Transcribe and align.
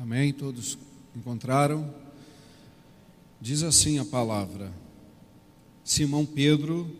Amém? 0.00 0.32
Todos 0.32 0.78
encontraram? 1.14 1.94
Diz 3.38 3.62
assim 3.62 3.98
a 3.98 4.04
palavra: 4.04 4.72
Simão 5.84 6.24
Pedro, 6.24 6.90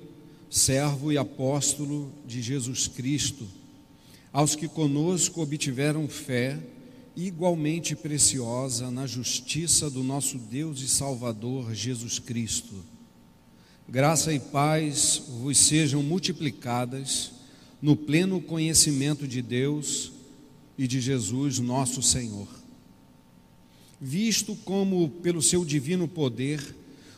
servo 0.50 1.10
e 1.10 1.16
apóstolo 1.16 2.12
de 2.26 2.42
Jesus 2.42 2.86
Cristo, 2.88 3.48
aos 4.30 4.54
que 4.54 4.68
conosco 4.68 5.40
obtiveram 5.40 6.06
fé 6.08 6.60
igualmente 7.16 7.96
preciosa 7.96 8.90
na 8.90 9.06
justiça 9.06 9.88
do 9.88 10.02
nosso 10.02 10.36
Deus 10.36 10.82
e 10.82 10.88
Salvador 10.88 11.74
Jesus 11.74 12.18
Cristo. 12.18 12.84
Graça 13.88 14.30
e 14.30 14.38
paz 14.38 15.22
vos 15.40 15.56
sejam 15.56 16.02
multiplicadas 16.02 17.32
no 17.80 17.96
pleno 17.96 18.42
conhecimento 18.42 19.26
de 19.26 19.40
Deus 19.40 20.12
e 20.76 20.86
de 20.86 21.00
Jesus, 21.00 21.58
nosso 21.58 22.02
Senhor 22.02 22.59
visto 24.00 24.56
como, 24.64 25.08
pelo 25.22 25.42
seu 25.42 25.64
divino 25.64 26.08
poder, 26.08 26.74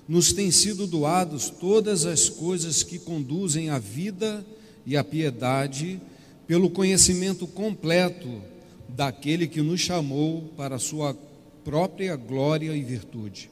nos 0.09 0.33
têm 0.33 0.51
sido 0.51 0.87
doados 0.87 1.48
todas 1.48 2.05
as 2.05 2.29
coisas 2.29 2.83
que 2.83 2.98
conduzem 2.98 3.70
à 3.70 3.79
vida 3.79 4.45
e 4.84 4.97
à 4.97 5.05
piedade, 5.05 6.01
pelo 6.47 6.69
conhecimento 6.69 7.47
completo 7.47 8.42
daquele 8.89 9.47
que 9.47 9.62
nos 9.62 9.80
chamou 9.80 10.53
para 10.56 10.75
a 10.75 10.80
sua 10.80 11.16
própria 11.65 12.16
glória 12.16 12.77
e 12.77 12.83
virtude, 12.83 13.48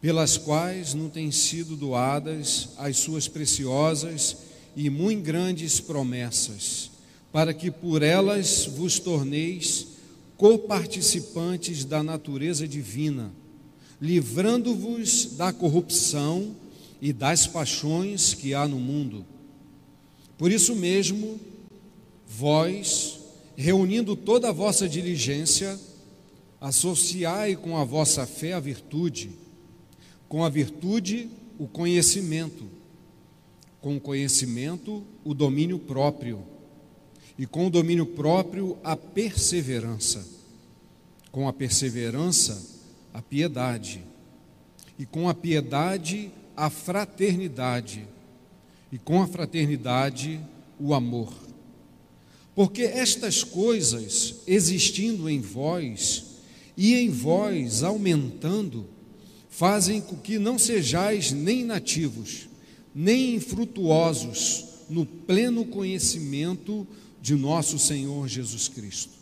pelas 0.00 0.36
quais 0.36 0.92
não 0.92 1.08
têm 1.08 1.30
sido 1.30 1.76
doadas 1.76 2.70
as 2.76 2.96
suas 2.96 3.28
preciosas 3.28 4.36
e 4.76 4.90
muito 4.90 5.22
grandes 5.22 5.78
promessas, 5.78 6.90
para 7.32 7.54
que 7.54 7.70
por 7.70 8.02
elas 8.02 8.66
vos 8.66 8.98
torneis 8.98 9.93
coparticipantes 10.36 11.84
da 11.84 12.02
natureza 12.02 12.66
divina, 12.66 13.32
livrando-vos 14.00 15.36
da 15.36 15.52
corrupção 15.52 16.54
e 17.00 17.12
das 17.12 17.46
paixões 17.46 18.34
que 18.34 18.54
há 18.54 18.66
no 18.66 18.78
mundo. 18.78 19.24
Por 20.36 20.50
isso 20.50 20.74
mesmo, 20.74 21.38
vós, 22.26 23.20
reunindo 23.56 24.16
toda 24.16 24.48
a 24.48 24.52
vossa 24.52 24.88
diligência, 24.88 25.78
associai 26.60 27.56
com 27.56 27.76
a 27.76 27.84
vossa 27.84 28.26
fé 28.26 28.54
a 28.54 28.60
virtude, 28.60 29.30
com 30.28 30.44
a 30.44 30.48
virtude 30.48 31.28
o 31.58 31.68
conhecimento, 31.68 32.64
com 33.80 33.96
o 33.96 34.00
conhecimento 34.00 35.04
o 35.22 35.34
domínio 35.34 35.78
próprio 35.78 36.42
e 37.38 37.46
com 37.46 37.66
o 37.66 37.70
domínio 37.70 38.06
próprio 38.06 38.76
a 38.84 38.96
perseverança, 38.96 40.26
com 41.32 41.48
a 41.48 41.52
perseverança 41.52 42.74
a 43.12 43.22
piedade, 43.22 44.02
e 44.98 45.06
com 45.06 45.28
a 45.28 45.34
piedade 45.34 46.30
a 46.56 46.70
fraternidade, 46.70 48.06
e 48.90 48.98
com 48.98 49.22
a 49.22 49.26
fraternidade 49.26 50.40
o 50.78 50.94
amor. 50.94 51.32
Porque 52.54 52.82
estas 52.82 53.42
coisas 53.42 54.36
existindo 54.46 55.28
em 55.28 55.40
vós 55.40 56.24
e 56.76 56.94
em 56.94 57.10
vós 57.10 57.82
aumentando, 57.82 58.86
fazem 59.48 60.00
com 60.00 60.16
que 60.16 60.38
não 60.38 60.58
sejais 60.58 61.30
nem 61.30 61.64
nativos, 61.64 62.48
nem 62.94 63.36
infrutuosos 63.36 64.64
no 64.88 65.06
pleno 65.06 65.64
conhecimento 65.64 66.86
de 67.24 67.34
nosso 67.34 67.78
Senhor 67.78 68.28
Jesus 68.28 68.68
Cristo. 68.68 69.14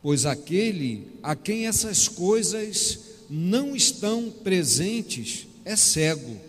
Pois 0.00 0.24
aquele 0.24 1.06
a 1.22 1.36
quem 1.36 1.66
essas 1.66 2.08
coisas 2.08 2.98
não 3.28 3.76
estão 3.76 4.30
presentes 4.30 5.46
é 5.66 5.76
cego, 5.76 6.40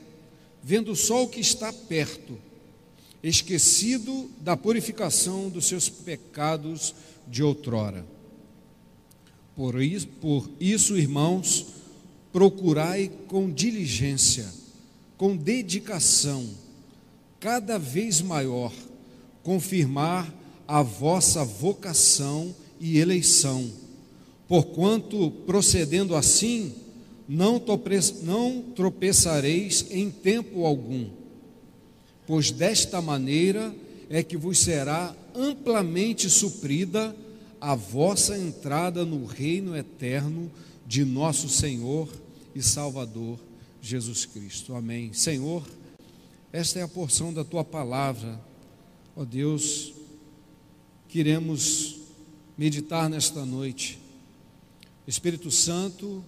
vendo 0.63 0.95
só 0.95 1.23
o 1.25 1.27
que 1.27 1.41
está 1.41 1.73
perto, 1.73 2.37
esquecido 3.21 4.31
da 4.39 4.55
purificação 4.55 5.49
dos 5.49 5.65
seus 5.65 5.89
pecados 5.89 6.95
de 7.27 7.43
outrora. 7.43 8.05
Por 9.57 9.81
isso, 9.81 10.07
por 10.07 10.49
isso, 10.57 10.97
irmãos, 10.97 11.65
procurai 12.31 13.11
com 13.27 13.51
diligência, 13.51 14.47
com 15.17 15.35
dedicação, 15.35 16.49
cada 17.41 17.77
vez 17.77 18.21
maior, 18.21 18.71
confirmar 19.43 20.44
a 20.67 20.81
vossa 20.81 21.43
vocação 21.43 22.53
e 22.79 22.97
eleição, 22.97 23.69
porquanto, 24.47 25.31
procedendo 25.45 26.15
assim, 26.15 26.73
não, 27.27 27.59
tropeçareis 28.75 29.87
em 29.89 30.11
tempo 30.11 30.65
algum, 30.65 31.09
pois 32.27 32.51
desta 32.51 33.01
maneira 33.01 33.73
é 34.09 34.21
que 34.21 34.37
vos 34.37 34.59
será 34.59 35.15
amplamente 35.35 36.29
suprida 36.29 37.15
a 37.59 37.73
vossa 37.73 38.37
entrada 38.37 39.03
no 39.03 39.25
reino 39.25 39.75
eterno 39.75 40.51
de 40.85 41.03
nosso 41.03 41.49
Senhor 41.49 42.07
e 42.53 42.61
Salvador 42.61 43.39
Jesus 43.81 44.25
Cristo. 44.25 44.75
Amém. 44.75 45.11
Senhor, 45.13 45.63
esta 46.53 46.79
é 46.79 46.83
a 46.83 46.87
porção 46.87 47.33
da 47.33 47.43
tua 47.43 47.63
palavra, 47.63 48.39
ó 49.15 49.25
Deus 49.25 49.94
queremos 51.15 51.95
meditar 52.57 53.09
nesta 53.09 53.45
noite. 53.45 53.97
Espírito 55.07 55.49
Santo, 55.49 56.21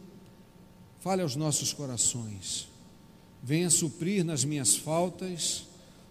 fale 1.02 1.22
aos 1.22 1.36
nossos 1.36 1.74
corações, 1.74 2.70
venha 3.44 3.70
suprir 3.70 4.24
nas 4.24 4.46
minhas 4.46 4.78
faltas, 4.78 5.66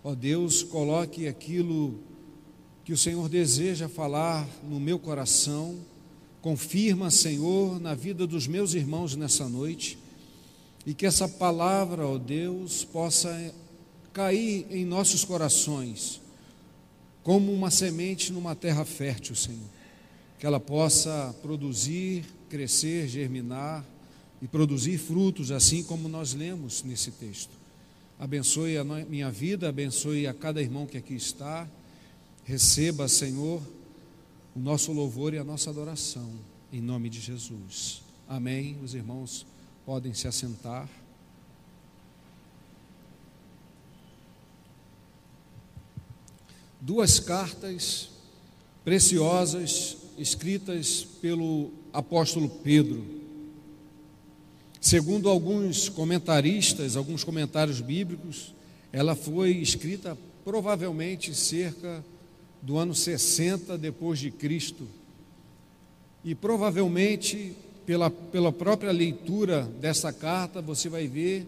ó 0.05 0.15
Deus, 0.15 0.63
coloque 0.63 1.27
aquilo 1.27 1.99
que 2.85 2.93
o 2.93 2.99
Senhor 2.99 3.31
deseja 3.31 3.89
falar 3.89 4.47
no 4.69 4.79
meu 4.79 4.99
coração, 4.99 5.79
confirma, 6.43 7.11
Senhor, 7.11 7.81
na 7.81 7.95
vida 7.95 8.27
dos 8.27 8.47
meus 8.47 8.75
irmãos 8.75 9.17
nessa 9.17 9.49
noite, 9.49 9.99
e 10.85 10.93
que 10.93 11.07
essa 11.07 11.27
palavra, 11.27 12.07
ó 12.07 12.19
Deus, 12.19 12.85
possa 12.85 13.55
cair 14.13 14.67
em 14.69 14.85
nossos 14.85 15.25
corações 15.25 16.21
como 17.27 17.53
uma 17.53 17.73
semente 17.73 18.33
numa 18.33 18.55
terra 18.55 18.85
fértil, 18.85 19.35
Senhor. 19.35 19.69
Que 20.39 20.47
ela 20.47 20.61
possa 20.61 21.35
produzir, 21.43 22.25
crescer, 22.49 23.09
germinar 23.09 23.85
e 24.41 24.47
produzir 24.47 24.97
frutos, 24.97 25.51
assim 25.51 25.83
como 25.83 26.09
nós 26.09 26.35
lemos 26.35 26.85
nesse 26.85 27.11
texto. 27.11 27.51
Abençoe 28.17 28.79
a 28.79 28.85
minha 28.85 29.29
vida, 29.29 29.69
abençoe 29.69 30.29
a 30.29 30.33
cada 30.33 30.63
irmão 30.63 30.87
que 30.87 30.97
aqui 30.97 31.15
está. 31.15 31.69
Receba, 32.45 33.09
Senhor, 33.09 33.61
o 34.55 34.61
nosso 34.61 34.93
louvor 34.93 35.35
e 35.35 35.39
a 35.39 35.43
nossa 35.43 35.71
adoração, 35.71 36.31
em 36.73 36.81
nome 36.81 37.11
de 37.11 37.21
Jesus. 37.21 38.03
Amém. 38.29 38.79
Os 38.85 38.95
irmãos 38.95 39.45
podem 39.85 40.15
se 40.15 40.29
assentar. 40.29 40.89
Duas 46.81 47.19
cartas 47.19 48.11
preciosas 48.85 49.97
escritas 50.19 51.07
pelo 51.21 51.71
apóstolo 51.93 52.49
Pedro. 52.49 53.05
Segundo 54.81 55.29
alguns 55.29 55.89
comentaristas, 55.89 56.97
alguns 56.97 57.25
comentários 57.25 57.81
bíblicos, 57.81 58.55
ela 58.93 59.15
foi 59.15 59.51
escrita 59.57 60.17
provavelmente 60.45 61.35
cerca 61.35 62.05
do 62.63 62.79
ano 62.79 62.95
60 62.95 63.77
depois 63.77 64.19
de 64.19 64.31
Cristo. 64.31 64.87
E 66.25 66.35
provavelmente 66.35 67.53
pela, 67.85 68.11
pela 68.11 68.53
própria 68.53 68.93
leitura 68.93 69.63
dessa 69.81 70.13
carta, 70.13 70.63
você 70.63 70.89
vai 70.89 71.07
ver 71.07 71.47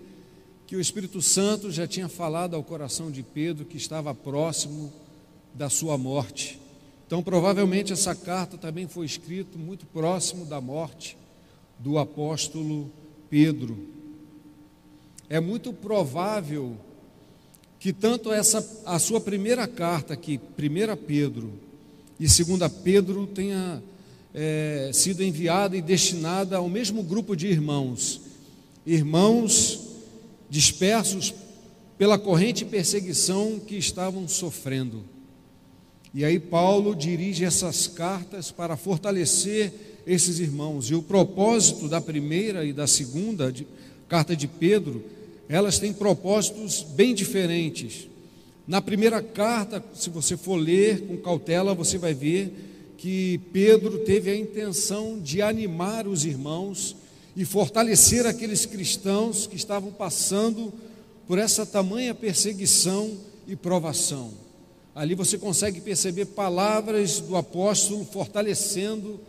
que 0.67 0.77
o 0.77 0.81
Espírito 0.81 1.23
Santo 1.23 1.71
já 1.71 1.87
tinha 1.87 2.09
falado 2.09 2.55
ao 2.55 2.63
coração 2.63 3.11
de 3.11 3.23
Pedro 3.23 3.65
que 3.65 3.77
estava 3.77 4.15
próximo 4.15 4.93
da 5.59 5.69
sua 5.69 5.99
morte. 5.99 6.59
Então, 7.05 7.21
provavelmente 7.21 7.93
essa 7.93 8.15
carta 8.15 8.57
também 8.57 8.87
foi 8.87 9.05
escrita 9.05 9.59
muito 9.59 9.85
próximo 9.87 10.47
da 10.47 10.61
morte 10.61 11.19
do 11.81 11.99
apóstolo 11.99 12.93
Pedro. 13.29 13.77
É 15.29 15.41
muito 15.41 15.73
provável 15.73 16.77
que 17.81 17.93
tanto 17.93 18.33
essa 18.33 18.65
a 18.87 19.01
sua 19.01 19.21
primeira 19.21 19.67
carta 19.67 20.15
aqui, 20.15 20.39
primeira 20.39 20.97
Pedro 20.97 21.53
e 22.21 22.29
segunda 22.29 22.71
Pedro 22.71 23.27
tenha 23.27 23.83
é, 24.33 24.91
sido 24.93 25.25
enviada 25.25 25.77
e 25.77 25.83
destinada 25.83 26.57
ao 26.57 26.69
mesmo 26.69 27.03
grupo 27.03 27.35
de 27.35 27.49
irmãos, 27.49 28.21
irmãos 28.87 29.81
dispersos 30.49 31.35
pela 31.97 32.17
corrente 32.17 32.65
perseguição 32.65 33.59
que 33.59 33.77
estavam 33.77 34.29
sofrendo. 34.29 35.18
E 36.15 36.25
aí 36.25 36.39
Paulo 36.39 36.95
dirige 36.95 37.45
essas 37.45 37.87
cartas 37.87 38.51
para 38.51 38.77
fortalecer 38.77 39.73
esses 40.07 40.39
irmãos. 40.39 40.91
E 40.91 40.95
o 40.95 41.03
propósito 41.03 41.89
da 41.89 42.01
primeira 42.01 42.65
e 42.65 42.73
da 42.73 42.87
segunda 42.87 43.53
de, 43.53 43.67
carta 44.09 44.35
de 44.35 44.49
Pedro, 44.49 45.05
elas 45.49 45.79
têm 45.79 45.93
propósitos 45.93 46.83
bem 46.83 47.15
diferentes. 47.15 48.09
Na 48.67 48.81
primeira 48.81 49.23
carta, 49.23 49.83
se 49.95 50.11
você 50.11 50.37
for 50.37 50.57
ler 50.57 51.01
com 51.03 51.17
cautela, 51.17 51.75
você 51.75 51.99
vai 51.99 52.15
ver 52.15 52.53
que 52.97 53.39
Pedro 53.53 54.01
teve 54.01 54.31
a 54.31 54.37
intenção 54.37 55.19
de 55.21 55.41
animar 55.41 56.07
os 56.07 56.25
irmãos 56.25 56.97
e 57.37 57.45
fortalecer 57.45 58.27
aqueles 58.27 58.67
cristãos 58.67 59.47
que 59.47 59.57
estavam 59.57 59.93
passando 59.93 60.73
por 61.27 61.39
essa 61.39 61.65
tamanha 61.65 62.15
perseguição 62.15 63.13
e 63.47 63.55
provação. 63.55 64.48
Ali 64.99 65.15
você 65.15 65.39
consegue 65.39 65.81
perceber 65.81 66.25
palavras 66.25 67.21
do 67.21 67.37
apóstolo 67.37 68.05
fortalecendo, 68.05 69.21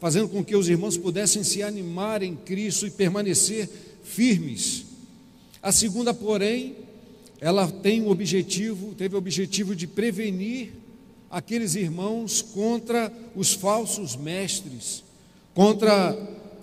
fazendo 0.00 0.30
com 0.30 0.42
que 0.42 0.56
os 0.56 0.66
irmãos 0.66 0.96
pudessem 0.96 1.44
se 1.44 1.62
animar 1.62 2.22
em 2.22 2.34
Cristo 2.34 2.86
e 2.86 2.90
permanecer 2.90 3.68
firmes. 4.02 4.86
A 5.62 5.70
segunda, 5.70 6.14
porém, 6.14 6.76
ela 7.38 7.70
tem 7.70 8.00
o 8.00 8.08
objetivo, 8.08 8.94
teve 8.94 9.14
o 9.14 9.18
objetivo 9.18 9.76
de 9.76 9.86
prevenir 9.86 10.72
aqueles 11.30 11.74
irmãos 11.74 12.40
contra 12.40 13.12
os 13.36 13.52
falsos 13.52 14.16
mestres, 14.16 15.04
contra 15.52 16.16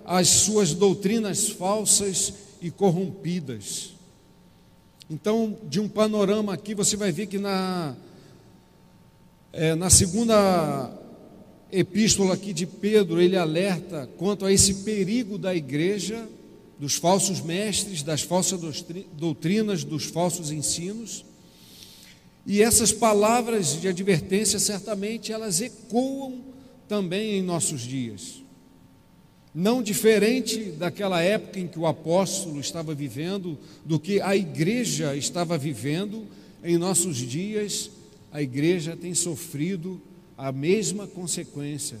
as 0.04 0.26
suas 0.26 0.74
doutrinas 0.74 1.48
falsas 1.48 2.34
e 2.60 2.72
corrompidas. 2.72 3.92
Então, 5.08 5.56
de 5.68 5.78
um 5.78 5.88
panorama 5.88 6.52
aqui, 6.52 6.74
você 6.74 6.96
vai 6.96 7.12
ver 7.12 7.28
que 7.28 7.38
na 7.38 7.94
é, 9.52 9.74
na 9.74 9.90
segunda 9.90 10.90
epístola 11.70 12.34
aqui 12.34 12.54
de 12.54 12.66
Pedro, 12.66 13.20
ele 13.20 13.36
alerta 13.36 14.08
quanto 14.16 14.46
a 14.46 14.52
esse 14.52 14.76
perigo 14.76 15.36
da 15.36 15.54
igreja, 15.54 16.26
dos 16.78 16.94
falsos 16.94 17.40
mestres, 17.40 18.02
das 18.02 18.22
falsas 18.22 18.84
doutrinas, 19.12 19.84
dos 19.84 20.04
falsos 20.04 20.50
ensinos. 20.50 21.24
E 22.46 22.62
essas 22.62 22.92
palavras 22.92 23.80
de 23.80 23.88
advertência, 23.88 24.58
certamente, 24.58 25.32
elas 25.32 25.60
ecoam 25.60 26.40
também 26.88 27.38
em 27.38 27.42
nossos 27.42 27.82
dias. 27.82 28.42
Não 29.54 29.82
diferente 29.82 30.72
daquela 30.72 31.20
época 31.20 31.60
em 31.60 31.68
que 31.68 31.78
o 31.78 31.86
apóstolo 31.86 32.58
estava 32.58 32.94
vivendo, 32.94 33.58
do 33.84 34.00
que 34.00 34.18
a 34.22 34.34
igreja 34.34 35.14
estava 35.14 35.58
vivendo 35.58 36.26
em 36.64 36.78
nossos 36.78 37.18
dias 37.18 37.90
a 38.32 38.40
igreja 38.40 38.96
tem 38.96 39.14
sofrido 39.14 40.00
a 40.36 40.50
mesma 40.50 41.06
consequência: 41.06 41.98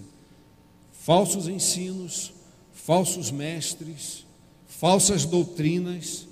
falsos 0.92 1.46
ensinos, 1.46 2.32
falsos 2.72 3.30
mestres, 3.30 4.24
falsas 4.66 5.24
doutrinas. 5.24 6.26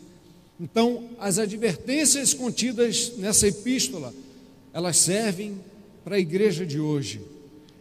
Então, 0.59 1.11
as 1.19 1.39
advertências 1.39 2.35
contidas 2.35 3.17
nessa 3.17 3.49
epístola, 3.49 4.13
elas 4.73 4.97
servem 4.97 5.59
para 6.05 6.17
a 6.17 6.21
igreja 6.21 6.67
de 6.67 6.81
hoje. 6.81 7.21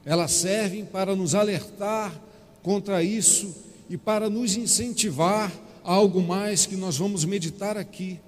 Elas 0.06 0.32
servem 0.32 0.86
para 0.86 1.16
nos 1.16 1.36
alertar 1.36 2.20
contra 2.62 3.04
isso 3.04 3.54
e 3.90 3.98
para 3.98 4.30
nos 4.30 4.56
incentivar 4.56 5.52
a 5.84 5.94
algo 5.94 6.22
mais 6.22 6.66
que 6.66 6.76
nós 6.76 6.98
vamos 6.98 7.26
meditar 7.26 7.78
aqui. 7.78 8.20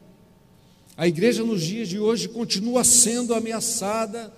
A 1.01 1.07
igreja 1.07 1.43
nos 1.43 1.63
dias 1.63 1.89
de 1.89 1.97
hoje 1.97 2.29
continua 2.29 2.83
sendo 2.83 3.33
ameaçada 3.33 4.31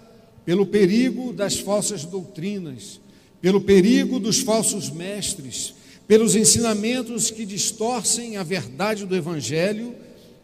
pelo 0.46 0.66
perigo 0.66 1.34
das 1.34 1.60
falsas 1.60 2.06
doutrinas, 2.06 3.02
pelo 3.42 3.60
perigo 3.60 4.18
dos 4.18 4.40
falsos 4.40 4.90
mestres, 4.90 5.74
pelos 6.08 6.38
ensinamentos 6.38 7.30
que 7.30 7.46
distorcem 7.46 8.38
a 8.38 8.44
verdade 8.44 9.06
do 9.06 9.14
evangelho 9.14 9.94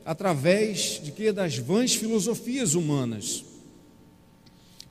através 0.03 0.99
de 1.01 1.13
que 1.13 1.31
das 1.31 1.57
vãs 1.57 1.95
filosofias 1.95 2.73
humanas. 2.73 3.45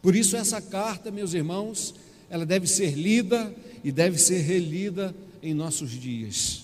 Por 0.01 0.17
isso 0.17 0.35
essa 0.35 0.63
carta, 0.63 1.11
meus 1.11 1.35
irmãos, 1.35 1.95
ela 2.31 2.47
deve 2.47 2.67
ser 2.67 2.93
lida 2.93 3.55
e 3.85 3.93
deve 3.93 4.17
ser 4.17 4.39
relida 4.39 5.15
em 5.43 5.53
nossos 5.53 5.91
dias. 5.91 6.63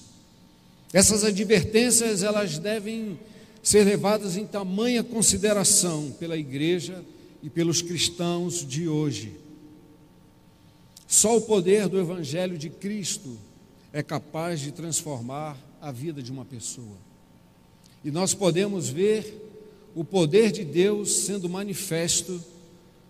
Essas 0.91 1.23
advertências, 1.23 2.23
elas 2.23 2.57
devem 2.57 3.19
ser 3.65 3.83
levadas 3.83 4.37
em 4.37 4.47
tamanha 4.47 5.03
consideração 5.03 6.15
pela 6.21 6.37
igreja 6.37 7.03
e 7.43 7.49
pelos 7.49 7.81
cristãos 7.81 8.65
de 8.65 8.87
hoje. 8.87 9.33
Só 11.09 11.39
o 11.39 11.41
poder 11.41 11.89
do 11.89 11.99
Evangelho 11.99 12.59
de 12.59 12.69
Cristo 12.69 13.39
é 13.91 14.03
capaz 14.03 14.61
de 14.61 14.71
transformar 14.71 15.57
a 15.81 15.91
vida 15.91 16.23
de 16.23 16.31
uma 16.31 16.45
pessoa. 16.45 16.99
E 18.05 18.11
nós 18.11 18.35
podemos 18.35 18.91
ver 18.91 19.41
o 19.95 20.05
poder 20.05 20.53
de 20.53 20.63
Deus 20.63 21.11
sendo 21.25 21.49
manifesto 21.49 22.45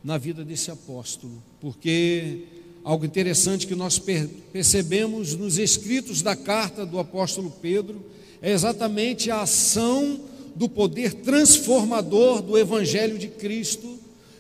na 0.05 0.19
vida 0.19 0.45
desse 0.45 0.71
apóstolo, 0.71 1.43
porque 1.61 2.45
algo 2.85 3.05
interessante 3.05 3.67
que 3.67 3.75
nós 3.75 3.99
percebemos 3.99 5.35
nos 5.35 5.59
escritos 5.59 6.23
da 6.23 6.37
carta 6.37 6.87
do 6.87 7.01
apóstolo 7.01 7.51
Pedro 7.51 8.05
é 8.41 8.53
exatamente 8.53 9.33
a 9.33 9.41
ação 9.41 10.21
do 10.55 10.69
poder 10.69 11.15
transformador 11.15 12.41
do 12.43 12.57
Evangelho 12.57 13.19
de 13.19 13.29
Cristo, 13.29 13.99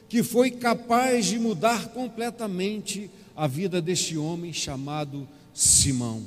que 0.08 0.22
foi 0.22 0.50
capaz 0.50 1.26
de 1.26 1.38
mudar 1.38 1.88
completamente 1.88 3.10
a 3.34 3.46
vida 3.46 3.82
deste 3.82 4.16
homem 4.16 4.52
chamado 4.52 5.26
Simão. 5.52 6.22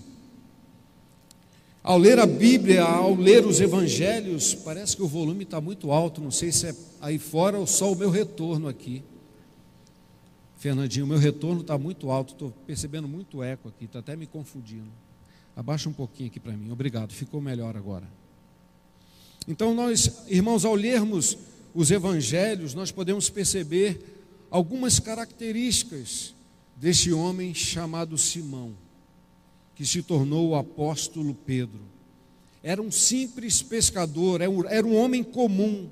Ao 1.81 1.97
ler 1.97 2.19
a 2.19 2.25
Bíblia, 2.25 2.83
ao 2.83 3.15
ler 3.15 3.45
os 3.45 3.61
Evangelhos, 3.61 4.53
parece 4.53 4.95
que 4.95 5.01
o 5.01 5.07
volume 5.07 5.43
está 5.43 5.61
muito 5.61 5.89
alto, 5.89 6.19
não 6.19 6.31
sei 6.31 6.51
se 6.51 6.67
é 6.67 6.75
aí 6.99 7.17
fora 7.17 7.57
ou 7.57 7.65
só 7.65 7.91
o 7.91 7.95
meu 7.95 8.09
retorno 8.09 8.67
aqui. 8.67 9.01
Fernandinho, 10.57 11.05
o 11.05 11.07
meu 11.07 11.17
retorno 11.17 11.61
está 11.61 11.77
muito 11.77 12.11
alto, 12.11 12.33
estou 12.33 12.51
percebendo 12.65 13.07
muito 13.07 13.41
eco 13.41 13.69
aqui, 13.69 13.85
está 13.85 13.99
até 13.99 14.17
me 14.17 14.27
confundindo. 14.27 14.91
Abaixa 15.55 15.87
um 15.87 15.93
pouquinho 15.93 16.27
aqui 16.27 16.41
para 16.41 16.51
mim, 16.51 16.71
obrigado, 16.71 17.13
ficou 17.13 17.39
melhor 17.39 17.77
agora. 17.77 18.07
Então, 19.47 19.73
nós, 19.73 20.25
irmãos, 20.27 20.65
ao 20.65 20.75
lermos 20.75 21.37
os 21.73 21.89
evangelhos, 21.89 22.73
nós 22.73 22.91
podemos 22.91 23.29
perceber 23.29 23.99
algumas 24.51 24.99
características 24.99 26.33
desse 26.75 27.13
homem 27.13 27.53
chamado 27.53 28.17
Simão, 28.17 28.73
que 29.75 29.85
se 29.85 30.03
tornou 30.03 30.49
o 30.49 30.55
apóstolo 30.55 31.33
Pedro. 31.33 31.79
Era 32.61 32.81
um 32.81 32.91
simples 32.91 33.61
pescador, 33.61 34.41
era 34.41 34.85
um 34.85 34.95
homem 34.95 35.23
comum, 35.23 35.89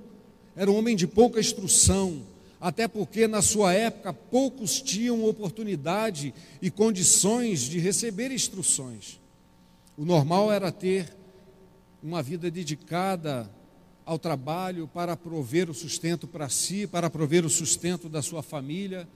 era 0.55 0.69
um 0.69 0.75
homem 0.75 0.95
de 0.95 1.07
pouca 1.07 1.39
instrução, 1.39 2.23
até 2.59 2.87
porque 2.87 3.27
na 3.27 3.41
sua 3.41 3.73
época 3.73 4.11
poucos 4.11 4.81
tinham 4.81 5.23
oportunidade 5.23 6.33
e 6.61 6.69
condições 6.69 7.61
de 7.61 7.79
receber 7.79 8.31
instruções. 8.31 9.19
O 9.97 10.03
normal 10.03 10.51
era 10.51 10.71
ter 10.71 11.15
uma 12.05 12.21
vida 12.21 12.51
dedicada 12.51 13.49
ao 14.05 14.19
trabalho 14.19 14.87
para 14.87 15.17
prover 15.17 15.71
o 15.71 15.73
sustento 15.73 16.27
para 16.27 16.47
si, 16.49 16.85
para 16.85 17.09
prover 17.09 17.43
o 17.43 17.49
sustento 17.49 18.07
da 18.07 18.21
sua 18.21 18.43
família. 18.43 19.07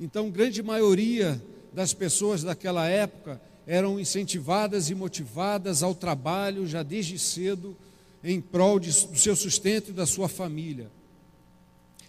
Então, 0.00 0.30
grande 0.30 0.62
maioria 0.62 1.40
das 1.74 1.92
pessoas 1.92 2.42
daquela 2.42 2.88
época 2.88 3.38
eram 3.66 4.00
incentivadas 4.00 4.88
e 4.88 4.94
motivadas 4.94 5.82
ao 5.82 5.94
trabalho 5.94 6.66
já 6.66 6.82
desde 6.82 7.18
cedo 7.18 7.76
em 8.24 8.40
prol 8.40 8.80
de, 8.80 8.88
do 8.88 9.18
seu 9.18 9.36
sustento 9.36 9.90
e 9.90 9.92
da 9.92 10.06
sua 10.06 10.26
família. 10.26 10.90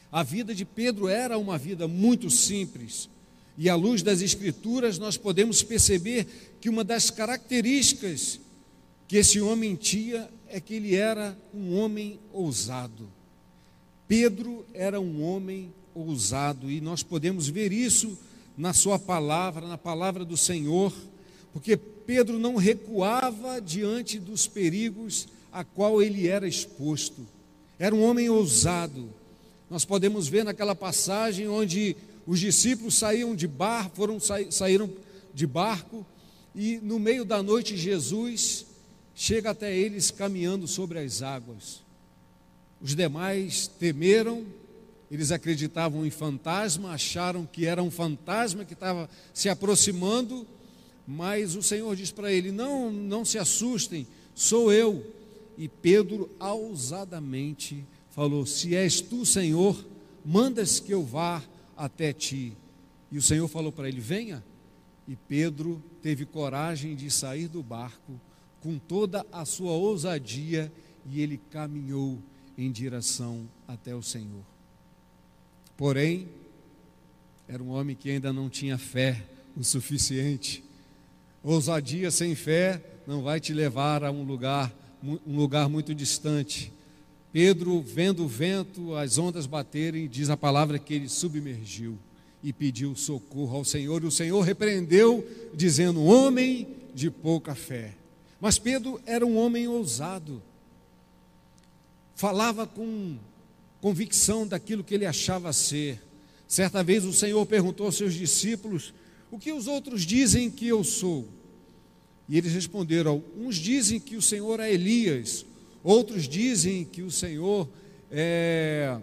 A 0.10 0.24
vida 0.24 0.56
de 0.56 0.64
Pedro 0.64 1.10
era 1.10 1.38
uma 1.38 1.58
vida 1.58 1.86
muito 1.86 2.30
simples, 2.30 3.10
e 3.58 3.70
à 3.70 3.76
luz 3.76 4.02
das 4.02 4.22
Escrituras 4.22 4.98
nós 4.98 5.18
podemos 5.18 5.62
perceber 5.64 6.56
que 6.62 6.70
uma 6.70 6.84
das 6.86 7.10
características 7.10 8.40
que 9.08 9.18
esse 9.18 9.40
homem 9.42 9.76
tinha 9.76 10.30
é 10.48 10.60
que 10.60 10.76
ele 10.76 10.96
era 10.96 11.38
um 11.54 11.78
homem 11.78 12.20
ousado. 12.32 13.10
Pedro 14.08 14.66
era 14.74 15.00
um 15.00 15.24
homem 15.24 15.74
ousado 15.96 16.70
e 16.70 16.80
nós 16.82 17.04
podemos 17.04 17.48
ver 17.48 17.72
isso 17.72 18.18
na 18.58 18.74
sua 18.74 19.00
palavra, 19.00 19.68
na 19.68 19.78
palavra 19.78 20.24
do 20.24 20.38
Senhor, 20.38 20.94
porque 21.52 21.76
Pedro 21.76 22.38
não 22.38 22.56
recuava 22.56 23.60
diante 23.60 24.20
dos 24.20 24.48
perigos 24.48 25.28
a 25.52 25.64
qual 25.64 26.02
ele 26.02 26.28
era 26.28 26.48
exposto. 26.48 27.26
Era 27.80 27.96
um 27.96 28.04
homem 28.04 28.30
ousado. 28.30 29.10
Nós 29.70 29.86
podemos 29.86 30.28
ver 30.28 30.44
naquela 30.44 30.76
passagem 30.76 31.48
onde 31.48 31.96
os 32.26 32.40
discípulos 32.40 32.96
saíram 32.96 33.36
de 33.36 33.48
bar, 33.48 33.90
foram 33.94 34.20
saíram 34.20 34.90
de 35.34 35.48
barco 35.48 36.06
e 36.56 36.78
no 36.78 37.00
meio 37.00 37.26
da 37.26 37.42
noite 37.42 37.76
Jesus 37.76 38.66
chega 39.16 39.52
até 39.52 39.76
eles 39.76 40.12
caminhando 40.12 40.68
sobre 40.68 41.00
as 41.00 41.22
águas. 41.22 41.82
Os 42.82 42.96
demais 42.96 43.68
temeram, 43.68 44.46
eles 45.10 45.32
acreditavam 45.32 46.06
em 46.06 46.10
fantasma, 46.10 46.92
acharam 46.92 47.46
que 47.46 47.66
era 47.66 47.82
um 47.82 47.92
fantasma 47.92 48.66
que 48.66 48.74
estava 48.74 49.10
se 49.34 49.50
aproximando, 49.50 50.48
Mas 51.06 51.56
o 51.56 51.62
Senhor 51.62 51.96
diz 51.98 52.12
para 52.12 52.32
ele: 52.32 52.50
Não, 52.50 52.90
não 52.90 53.26
se 53.26 53.38
assustem, 53.38 54.08
sou 54.34 54.72
eu. 54.72 55.06
E 55.58 55.68
Pedro 55.68 56.30
ousadamente 56.40 57.86
falou: 58.10 58.46
Se 58.46 58.74
és 58.74 59.02
tu, 59.02 59.26
Senhor, 59.26 59.86
mandas 60.24 60.80
que 60.80 60.94
eu 60.94 61.04
vá 61.04 61.44
até 61.76 62.14
ti. 62.14 62.54
E 63.12 63.18
o 63.18 63.22
Senhor 63.22 63.50
falou 63.50 63.72
para 63.72 63.90
ele: 63.90 64.00
Venha. 64.00 64.42
E 65.06 65.18
Pedro 65.18 65.84
teve 66.02 66.26
coragem 66.26 66.96
de 66.96 67.12
sair 67.12 67.50
do 67.50 67.62
barco 67.62 68.18
com 68.64 68.80
toda 68.80 69.26
a 69.30 69.44
sua 69.44 69.74
ousadia 69.74 70.72
e 71.12 71.22
ele 71.22 71.38
caminhou 71.52 72.18
em 72.58 72.72
direção 72.72 73.46
até 73.68 73.94
o 73.94 74.02
Senhor. 74.02 74.46
Porém, 75.76 76.30
era 77.46 77.62
um 77.62 77.72
homem 77.72 77.94
que 77.94 78.10
ainda 78.10 78.32
não 78.32 78.50
tinha 78.50 78.78
fé 78.78 79.22
o 79.58 79.66
suficiente. 79.66 80.64
Ousadia 81.44 82.10
sem 82.10 82.36
fé 82.36 82.82
não 83.06 83.22
vai 83.22 83.42
te 83.42 83.54
levar 83.54 84.02
a 84.02 84.10
um 84.10 84.24
lugar, 84.24 84.74
um 85.04 85.36
lugar 85.36 85.68
muito 85.68 85.94
distante. 85.94 86.72
Pedro, 87.34 87.82
vendo 87.82 88.24
o 88.24 88.30
vento, 88.30 88.96
as 88.96 89.18
ondas 89.18 89.46
baterem, 89.46 90.08
diz 90.08 90.30
a 90.30 90.38
palavra 90.38 90.80
que 90.80 90.94
ele 90.94 91.10
submergiu 91.10 92.00
e 92.42 92.54
pediu 92.54 92.96
socorro 92.96 93.58
ao 93.58 93.66
Senhor. 93.66 94.02
E 94.04 94.08
o 94.08 94.12
Senhor 94.12 94.40
repreendeu, 94.40 95.28
dizendo: 95.54 96.02
Homem 96.06 96.66
de 96.94 97.12
pouca 97.12 97.54
fé. 97.54 97.96
Mas 98.44 98.60
Pedro 98.60 99.02
era 99.06 99.26
um 99.26 99.38
homem 99.38 99.70
ousado, 99.70 100.44
falava 102.14 102.68
com 102.68 103.18
convicção 103.80 104.46
daquilo 104.46 104.84
que 104.84 104.94
ele 104.94 105.06
achava 105.06 105.54
ser. 105.54 106.04
Certa 106.46 106.84
vez 106.84 107.06
o 107.06 107.14
Senhor 107.14 107.46
perguntou 107.46 107.86
aos 107.86 107.96
seus 107.96 108.14
discípulos: 108.14 108.94
O 109.32 109.40
que 109.40 109.54
os 109.54 109.66
outros 109.66 110.02
dizem 110.02 110.52
que 110.52 110.68
eu 110.68 110.84
sou? 110.84 111.26
E 112.28 112.38
eles 112.38 112.52
responderam: 112.52 113.24
Uns 113.38 113.56
dizem 113.56 113.98
que 113.98 114.18
o 114.18 114.22
Senhor 114.22 114.60
é 114.60 114.74
Elias, 114.74 115.46
outros 115.82 116.28
dizem 116.28 116.84
que 116.84 117.02
o 117.02 117.10
Senhor 117.10 117.66
é 118.12 119.00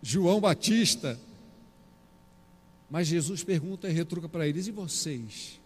João 0.00 0.40
Batista. 0.40 1.18
Mas 2.88 3.08
Jesus 3.08 3.42
pergunta 3.42 3.90
e 3.90 3.92
retruca 3.92 4.28
para 4.28 4.46
eles: 4.46 4.68
E 4.68 4.70
vocês? 4.70 5.60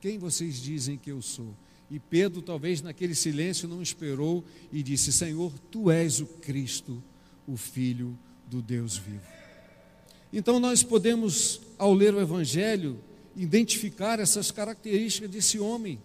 Quem 0.00 0.18
vocês 0.18 0.60
dizem 0.60 0.96
que 0.96 1.10
eu 1.10 1.20
sou? 1.20 1.54
E 1.90 1.98
Pedro, 1.98 2.42
talvez 2.42 2.82
naquele 2.82 3.14
silêncio, 3.14 3.68
não 3.68 3.82
esperou 3.82 4.44
e 4.72 4.82
disse: 4.82 5.12
Senhor, 5.12 5.52
tu 5.70 5.90
és 5.90 6.20
o 6.20 6.26
Cristo, 6.26 7.02
o 7.46 7.56
Filho 7.56 8.16
do 8.46 8.62
Deus 8.62 8.96
vivo. 8.96 9.26
Então, 10.32 10.60
nós 10.60 10.82
podemos, 10.82 11.60
ao 11.78 11.94
ler 11.94 12.14
o 12.14 12.20
Evangelho, 12.20 13.00
identificar 13.34 14.20
essas 14.20 14.50
características 14.50 15.30
desse 15.30 15.58
homem, 15.58 15.98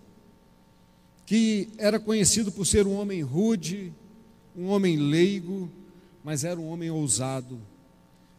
que 1.26 1.70
era 1.78 2.00
conhecido 2.00 2.52
por 2.52 2.66
ser 2.66 2.88
um 2.88 2.94
homem 2.94 3.22
rude, 3.22 3.94
um 4.56 4.68
homem 4.68 4.98
leigo, 4.98 5.70
mas 6.24 6.44
era 6.44 6.60
um 6.60 6.68
homem 6.68 6.90
ousado. 6.90 7.60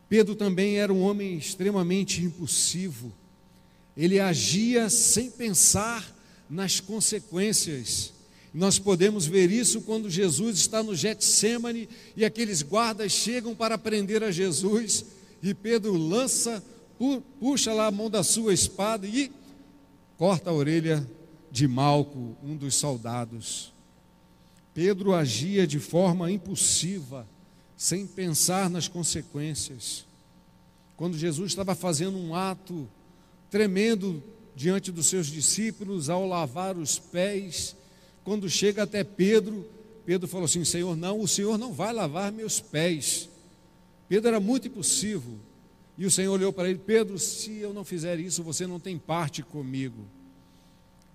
Pedro 0.08 0.34
também 0.34 0.78
era 0.78 0.92
um 0.92 1.02
homem 1.02 1.36
extremamente 1.36 2.22
impulsivo 2.22 3.12
ele 3.96 4.18
agia 4.18 4.88
sem 4.90 5.30
pensar 5.30 6.14
nas 6.48 6.80
consequências. 6.80 8.12
Nós 8.52 8.78
podemos 8.78 9.26
ver 9.26 9.50
isso 9.50 9.80
quando 9.80 10.08
Jesus 10.08 10.58
está 10.58 10.82
no 10.82 10.94
Getsemane 10.94 11.88
e 12.16 12.24
aqueles 12.24 12.62
guardas 12.62 13.12
chegam 13.12 13.54
para 13.54 13.76
prender 13.76 14.22
a 14.22 14.30
Jesus 14.30 15.04
e 15.42 15.52
Pedro 15.52 15.96
lança, 15.96 16.64
puxa 17.38 17.74
lá 17.74 17.88
a 17.88 17.90
mão 17.90 18.08
da 18.08 18.22
sua 18.22 18.54
espada 18.54 19.06
e 19.06 19.30
corta 20.16 20.50
a 20.50 20.54
orelha 20.54 21.06
de 21.50 21.68
Malco, 21.68 22.36
um 22.42 22.56
dos 22.56 22.74
soldados. 22.76 23.72
Pedro 24.72 25.12
agia 25.12 25.66
de 25.66 25.78
forma 25.78 26.30
impulsiva, 26.30 27.28
sem 27.76 28.06
pensar 28.06 28.70
nas 28.70 28.88
consequências. 28.88 30.06
Quando 30.96 31.18
Jesus 31.18 31.52
estava 31.52 31.74
fazendo 31.74 32.16
um 32.16 32.34
ato 32.34 32.88
tremendo 33.54 34.20
diante 34.56 34.90
dos 34.90 35.06
seus 35.06 35.28
discípulos 35.28 36.10
ao 36.10 36.26
lavar 36.26 36.76
os 36.76 36.98
pés. 36.98 37.76
Quando 38.24 38.50
chega 38.50 38.82
até 38.82 39.04
Pedro, 39.04 39.64
Pedro 40.04 40.26
falou 40.26 40.46
assim: 40.46 40.64
Senhor, 40.64 40.96
não, 40.96 41.20
o 41.20 41.28
Senhor 41.28 41.56
não 41.56 41.72
vai 41.72 41.92
lavar 41.92 42.32
meus 42.32 42.58
pés. 42.58 43.28
Pedro 44.08 44.30
era 44.30 44.40
muito 44.40 44.66
impossível. 44.66 45.38
E 45.96 46.04
o 46.04 46.10
Senhor 46.10 46.32
olhou 46.32 46.52
para 46.52 46.68
ele: 46.68 46.80
Pedro, 46.80 47.16
se 47.16 47.58
eu 47.58 47.72
não 47.72 47.84
fizer 47.84 48.18
isso, 48.18 48.42
você 48.42 48.66
não 48.66 48.80
tem 48.80 48.98
parte 48.98 49.40
comigo. 49.40 50.04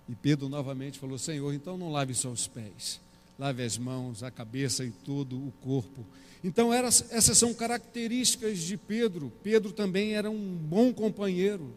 E 0.08 0.14
Pedro 0.14 0.48
novamente 0.48 0.98
falou: 0.98 1.18
Senhor, 1.18 1.52
então 1.52 1.76
não 1.76 1.92
lave 1.92 2.14
só 2.14 2.30
os 2.30 2.46
pés, 2.46 3.02
lave 3.38 3.62
as 3.62 3.76
mãos, 3.76 4.22
a 4.22 4.30
cabeça 4.30 4.82
e 4.82 4.90
todo 4.90 5.36
o 5.36 5.52
corpo. 5.60 6.06
Então, 6.42 6.72
essas 6.72 7.36
são 7.36 7.52
características 7.52 8.60
de 8.60 8.78
Pedro. 8.78 9.30
Pedro 9.42 9.72
também 9.72 10.14
era 10.14 10.30
um 10.30 10.56
bom 10.56 10.90
companheiro 10.90 11.70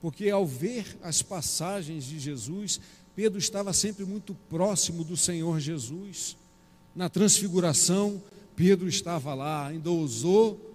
porque 0.00 0.30
ao 0.30 0.46
ver 0.46 0.96
as 1.02 1.22
passagens 1.22 2.04
de 2.04 2.18
Jesus, 2.18 2.80
Pedro 3.14 3.38
estava 3.38 3.72
sempre 3.72 4.04
muito 4.04 4.34
próximo 4.48 5.02
do 5.02 5.16
Senhor 5.16 5.58
Jesus. 5.58 6.36
Na 6.94 7.08
transfiguração, 7.08 8.22
Pedro 8.54 8.88
estava 8.88 9.34
lá, 9.34 9.66
ainda 9.66 9.90
ousou 9.90 10.74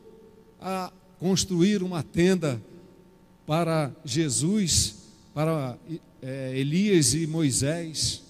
a 0.60 0.92
construir 1.20 1.84
uma 1.84 2.04
tenda 2.04 2.62
para 3.46 3.92
Jesus, 4.04 4.96
para 5.34 5.78
é, 6.22 6.58
Elias 6.58 7.14
e 7.14 7.26
Moisés. 7.28 8.24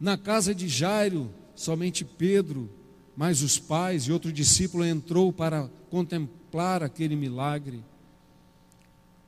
Na 0.00 0.16
casa 0.16 0.54
de 0.54 0.68
Jairo, 0.68 1.30
somente 1.54 2.04
Pedro, 2.04 2.68
mais 3.16 3.42
os 3.42 3.58
pais 3.58 4.04
e 4.04 4.12
outro 4.12 4.32
discípulo 4.32 4.84
entrou 4.84 5.32
para 5.32 5.70
contemplar 5.90 6.82
aquele 6.82 7.16
milagre. 7.16 7.82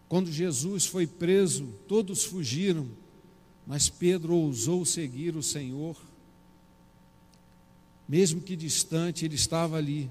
Quando 0.08 0.30
Jesus 0.30 0.86
foi 0.86 1.06
preso, 1.06 1.66
todos 1.88 2.24
fugiram, 2.24 2.88
mas 3.66 3.88
Pedro 3.88 4.34
ousou 4.34 4.84
seguir 4.84 5.36
o 5.36 5.42
Senhor. 5.42 5.96
Mesmo 8.08 8.40
que 8.40 8.54
distante, 8.54 9.24
ele 9.24 9.34
estava 9.34 9.76
ali. 9.76 10.08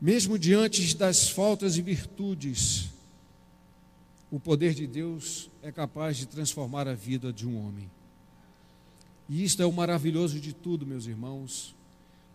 Mesmo 0.00 0.38
diante 0.38 0.96
das 0.96 1.28
faltas 1.28 1.76
e 1.76 1.82
virtudes, 1.82 2.90
o 4.30 4.38
poder 4.38 4.74
de 4.74 4.86
Deus 4.86 5.50
é 5.60 5.72
capaz 5.72 6.16
de 6.16 6.26
transformar 6.26 6.86
a 6.86 6.94
vida 6.94 7.32
de 7.32 7.48
um 7.48 7.58
homem. 7.58 7.90
E 9.28 9.42
isto 9.42 9.60
é 9.60 9.66
o 9.66 9.72
maravilhoso 9.72 10.38
de 10.38 10.52
tudo, 10.52 10.86
meus 10.86 11.06
irmãos, 11.06 11.74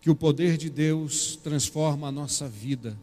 que 0.02 0.10
o 0.10 0.14
poder 0.14 0.58
de 0.58 0.68
Deus 0.68 1.36
transforma 1.36 2.08
a 2.08 2.12
nossa 2.12 2.46
vida 2.46 2.94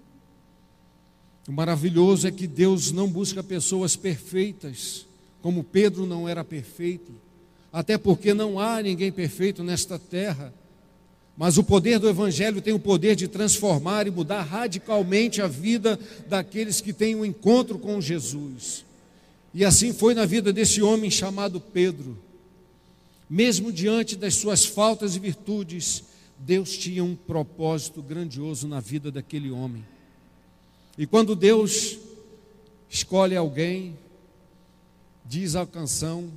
o 1.48 1.52
maravilhoso 1.52 2.28
é 2.28 2.32
que 2.32 2.48
Deus 2.48 2.92
não 2.92 3.08
busca 3.08 3.44
pessoas 3.44 3.96
perfeitas, 3.96 5.08
como 5.42 5.64
Pedro 5.64 6.06
não 6.06 6.30
era 6.30 6.44
perfeito, 6.44 7.12
até 7.74 7.98
porque 7.98 8.34
não 8.34 8.60
há 8.60 8.82
ninguém 8.82 9.12
perfeito 9.12 9.64
nesta 9.64 9.98
terra. 9.98 10.54
Mas 11.36 11.58
o 11.58 11.64
poder 11.64 11.98
do 11.98 12.08
Evangelho 12.08 12.62
tem 12.62 12.74
o 12.74 12.80
poder 12.80 13.16
de 13.16 13.28
transformar 13.28 14.06
e 14.06 14.12
mudar 14.12 14.44
radicalmente 14.44 15.42
a 15.42 15.48
vida 15.48 16.00
daqueles 16.28 16.82
que 16.82 16.94
têm 16.94 17.16
um 17.16 17.26
encontro 17.26 17.80
com 17.80 18.00
Jesus. 18.00 18.86
E 19.54 19.66
assim 19.66 19.92
foi 19.94 20.14
na 20.14 20.26
vida 20.26 20.54
desse 20.54 20.82
homem 20.82 21.10
chamado 21.10 21.60
Pedro. 21.60 22.18
Mesmo 23.30 23.72
diante 23.72 24.16
das 24.16 24.36
suas 24.36 24.66
faltas 24.66 25.16
e 25.16 25.20
virtudes, 25.20 26.04
Deus 26.38 26.78
tinha 26.78 27.04
um 27.04 27.16
propósito 27.16 28.02
grandioso 28.02 28.68
na 28.68 28.80
vida 28.80 29.10
daquele 29.12 29.50
homem. 29.50 29.84
E 30.98 31.06
quando 31.06 31.36
Deus 31.36 31.98
escolhe 32.90 33.36
alguém, 33.36 33.98
diz 35.26 35.56
a 35.56 35.66
canção, 35.66 36.30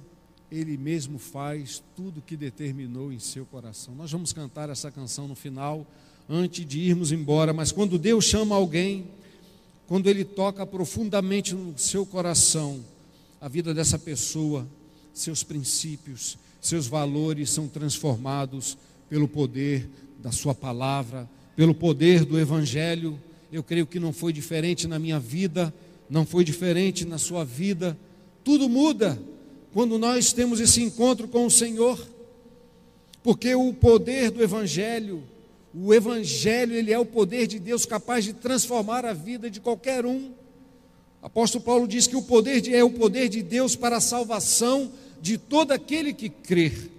Ele 0.50 0.76
mesmo 0.76 1.18
faz 1.18 1.82
tudo 1.96 2.22
que 2.22 2.36
determinou 2.36 3.12
em 3.12 3.18
seu 3.18 3.44
coração. 3.44 3.94
Nós 3.94 4.12
vamos 4.12 4.32
cantar 4.32 4.70
essa 4.70 4.90
canção 4.90 5.26
no 5.26 5.34
final, 5.34 5.84
antes 6.28 6.64
de 6.64 6.78
irmos 6.80 7.10
embora, 7.10 7.52
mas 7.52 7.72
quando 7.72 7.98
Deus 7.98 8.24
chama 8.24 8.54
alguém, 8.54 9.06
quando 9.86 10.08
Ele 10.08 10.24
toca 10.24 10.64
profundamente 10.64 11.54
no 11.54 11.76
seu 11.76 12.06
coração, 12.06 12.84
a 13.40 13.48
vida 13.48 13.74
dessa 13.74 13.98
pessoa, 13.98 14.66
seus 15.12 15.42
princípios, 15.42 16.38
seus 16.60 16.86
valores 16.86 17.50
são 17.50 17.68
transformados 17.68 18.78
pelo 19.10 19.28
poder 19.28 19.90
da 20.20 20.32
Sua 20.32 20.54
palavra, 20.54 21.28
pelo 21.56 21.74
poder 21.74 22.24
do 22.24 22.38
Evangelho 22.38 23.18
eu 23.54 23.62
creio 23.62 23.86
que 23.86 24.00
não 24.00 24.12
foi 24.12 24.32
diferente 24.32 24.88
na 24.88 24.98
minha 24.98 25.20
vida, 25.20 25.72
não 26.10 26.26
foi 26.26 26.42
diferente 26.42 27.04
na 27.04 27.18
sua 27.18 27.44
vida. 27.44 27.96
Tudo 28.42 28.68
muda 28.68 29.16
quando 29.72 29.96
nós 29.96 30.32
temos 30.32 30.58
esse 30.58 30.82
encontro 30.82 31.28
com 31.28 31.46
o 31.46 31.50
Senhor, 31.50 32.04
porque 33.22 33.54
o 33.54 33.72
poder 33.72 34.32
do 34.32 34.42
Evangelho, 34.42 35.22
o 35.72 35.94
Evangelho, 35.94 36.74
ele 36.74 36.92
é 36.92 36.98
o 36.98 37.06
poder 37.06 37.46
de 37.46 37.60
Deus 37.60 37.86
capaz 37.86 38.24
de 38.24 38.32
transformar 38.32 39.04
a 39.04 39.12
vida 39.12 39.48
de 39.48 39.60
qualquer 39.60 40.04
um. 40.04 40.32
Apóstolo 41.22 41.62
Paulo 41.62 41.86
diz 41.86 42.08
que 42.08 42.16
o 42.16 42.22
poder 42.22 42.60
de, 42.60 42.74
é 42.74 42.82
o 42.82 42.90
poder 42.90 43.28
de 43.28 43.40
Deus 43.40 43.76
para 43.76 43.98
a 43.98 44.00
salvação 44.00 44.90
de 45.22 45.38
todo 45.38 45.70
aquele 45.70 46.12
que 46.12 46.28
crer. 46.28 46.90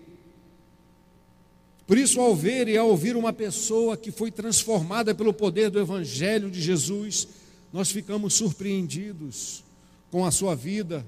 Por 1.88 1.98
isso, 1.98 2.20
ao 2.20 2.36
ver 2.36 2.68
e 2.68 2.78
ao 2.78 2.90
ouvir 2.90 3.16
uma 3.16 3.32
pessoa 3.32 3.96
que 3.96 4.12
foi 4.12 4.32
transformada 4.32 5.14
pelo 5.14 5.34
poder 5.34 5.70
do 5.70 5.80
Evangelho 5.80 6.50
de 6.50 6.60
Jesus, 6.60 7.28
nós 7.72 7.92
ficamos 7.92 8.34
surpreendidos 8.34 9.64
com 10.10 10.26
a 10.26 10.32
sua 10.32 10.56
vida, 10.56 11.06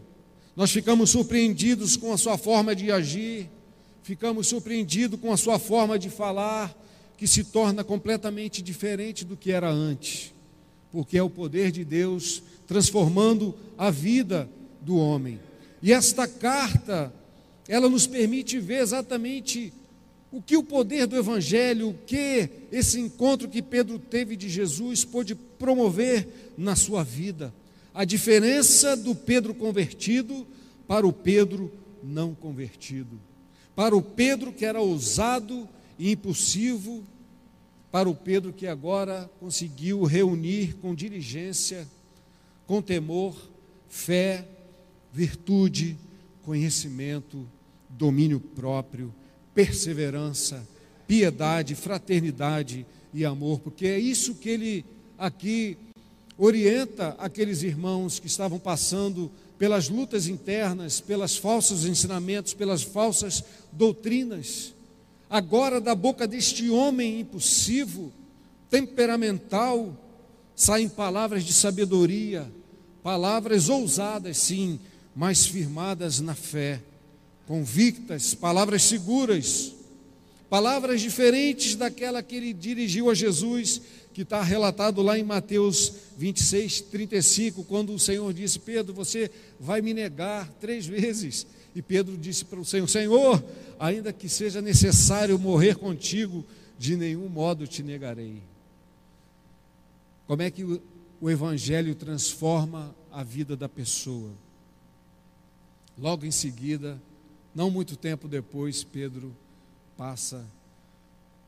nós 0.56 0.72
ficamos 0.72 1.10
surpreendidos 1.10 1.96
com 1.96 2.14
a 2.14 2.18
sua 2.18 2.38
forma 2.38 2.76
de 2.76 2.92
agir, 2.92 3.50
ficamos 4.04 4.48
surpreendidos 4.48 5.20
com 5.20 5.32
a 5.32 5.38
sua 5.38 5.58
forma 5.58 5.98
de 5.98 6.10
falar, 6.10 6.76
que 7.18 7.26
se 7.26 7.44
torna 7.44 7.84
completamente 7.84 8.62
diferente 8.62 9.26
do 9.26 9.36
que 9.36 9.52
era 9.52 9.70
antes, 9.70 10.32
porque 10.92 11.18
é 11.18 11.24
o 11.24 11.30
poder 11.30 11.72
de 11.72 11.84
Deus 11.84 12.44
transformando 12.68 13.56
a 13.78 13.90
vida 13.90 14.48
do 14.82 14.98
homem. 14.98 15.40
E 15.82 15.92
esta 15.92 16.28
carta, 16.28 17.12
ela 17.68 17.90
nos 17.90 18.06
permite 18.06 18.60
ver 18.60 18.82
exatamente 18.82 19.74
o 20.32 20.42
que 20.42 20.58
o 20.58 20.64
poder 20.64 21.08
do 21.08 21.16
Evangelho, 21.16 21.90
o 21.90 21.94
que 21.94 22.50
esse 22.72 23.00
encontro 23.00 23.48
que 23.48 23.62
Pedro 23.62 23.98
teve 23.98 24.36
de 24.36 24.50
Jesus 24.50 25.06
pôde 25.06 25.34
promover 25.36 26.54
na 26.58 26.76
sua 26.76 27.04
vida. 27.04 27.54
A 27.94 28.04
diferença 28.04 28.96
do 28.96 29.16
Pedro 29.16 29.54
convertido 29.54 30.46
para 30.88 31.08
o 31.08 31.14
Pedro 31.14 31.72
não 32.04 32.36
convertido. 32.36 33.20
Para 33.76 33.96
o 33.96 34.02
Pedro 34.02 34.52
que 34.52 34.66
era 34.66 34.82
ousado 34.82 35.68
e 35.98 36.12
impulsivo, 36.12 37.04
para 37.92 38.10
o 38.10 38.16
Pedro 38.16 38.52
que 38.52 38.68
agora 38.68 39.30
conseguiu 39.40 40.04
reunir 40.04 40.76
com 40.82 40.94
diligência, 40.94 41.88
com 42.66 42.82
temor, 42.82 43.36
fé, 43.88 44.46
virtude, 45.14 45.98
conhecimento, 46.44 47.48
domínio 47.90 48.40
próprio 48.40 49.14
perseverança, 49.58 50.64
piedade, 51.08 51.74
fraternidade 51.74 52.86
e 53.12 53.26
amor, 53.26 53.60
porque 53.60 53.88
é 53.88 53.98
isso 53.98 54.36
que 54.36 54.50
ele 54.50 54.86
aqui 55.18 55.76
orienta 56.38 57.16
aqueles 57.18 57.64
irmãos 57.64 58.20
que 58.20 58.28
estavam 58.28 58.60
passando 58.60 59.32
pelas 59.58 59.90
lutas 59.90 60.28
internas, 60.28 61.02
pelas 61.02 61.38
falsos 61.38 61.86
ensinamentos, 61.86 62.54
pelas 62.54 62.84
falsas 62.84 63.44
doutrinas. 63.72 64.76
Agora, 65.28 65.82
da 65.82 65.96
boca 65.96 66.28
deste 66.28 66.70
homem 66.70 67.22
impulsivo, 67.22 68.14
temperamental, 68.70 69.92
saem 70.56 70.88
palavras 70.88 71.44
de 71.44 71.52
sabedoria, 71.52 72.48
palavras 73.02 73.70
ousadas, 73.70 74.38
sim, 74.38 74.80
mas 75.16 75.48
firmadas 75.48 76.20
na 76.20 76.36
fé 76.36 76.80
convictas, 77.48 78.36
palavras 78.36 78.84
seguras, 78.84 79.74
palavras 80.50 81.02
diferentes 81.02 81.76
daquela 81.76 82.22
que 82.22 82.36
ele 82.36 82.54
dirigiu 82.54 83.10
a 83.10 83.16
Jesus, 83.16 83.82
que 84.14 84.24
está 84.24 84.44
relatado 84.44 85.02
lá 85.02 85.18
em 85.18 85.24
Mateus 85.24 85.94
26, 86.18 86.82
35, 86.82 87.64
quando 87.64 87.94
o 87.94 88.00
Senhor 88.00 88.32
disse: 88.34 88.60
Pedro, 88.60 88.94
você 88.94 89.32
vai 89.60 89.82
me 89.82 89.94
negar 89.94 90.52
três 90.60 90.86
vezes. 90.86 91.48
E 91.74 91.82
Pedro 91.82 92.18
disse 92.18 92.44
para 92.44 92.60
o 92.60 92.66
Senhor: 92.66 92.88
Senhor, 92.88 93.44
ainda 93.80 94.12
que 94.12 94.28
seja 94.28 94.62
necessário 94.62 95.40
morrer 95.40 95.76
contigo, 95.76 96.44
de 96.78 96.98
nenhum 96.98 97.30
modo 97.30 97.66
te 97.66 97.82
negarei. 97.82 98.42
Como 100.26 100.42
é 100.42 100.52
que 100.52 100.64
o, 100.64 100.82
o 101.22 101.30
Evangelho 101.30 101.96
transforma 101.96 102.94
a 103.12 103.24
vida 103.24 103.56
da 103.56 103.70
pessoa? 103.70 104.32
Logo 105.98 106.26
em 106.26 106.32
seguida, 106.32 107.02
não 107.58 107.72
muito 107.72 107.96
tempo 107.96 108.28
depois, 108.28 108.84
Pedro 108.84 109.36
passa 109.98 110.46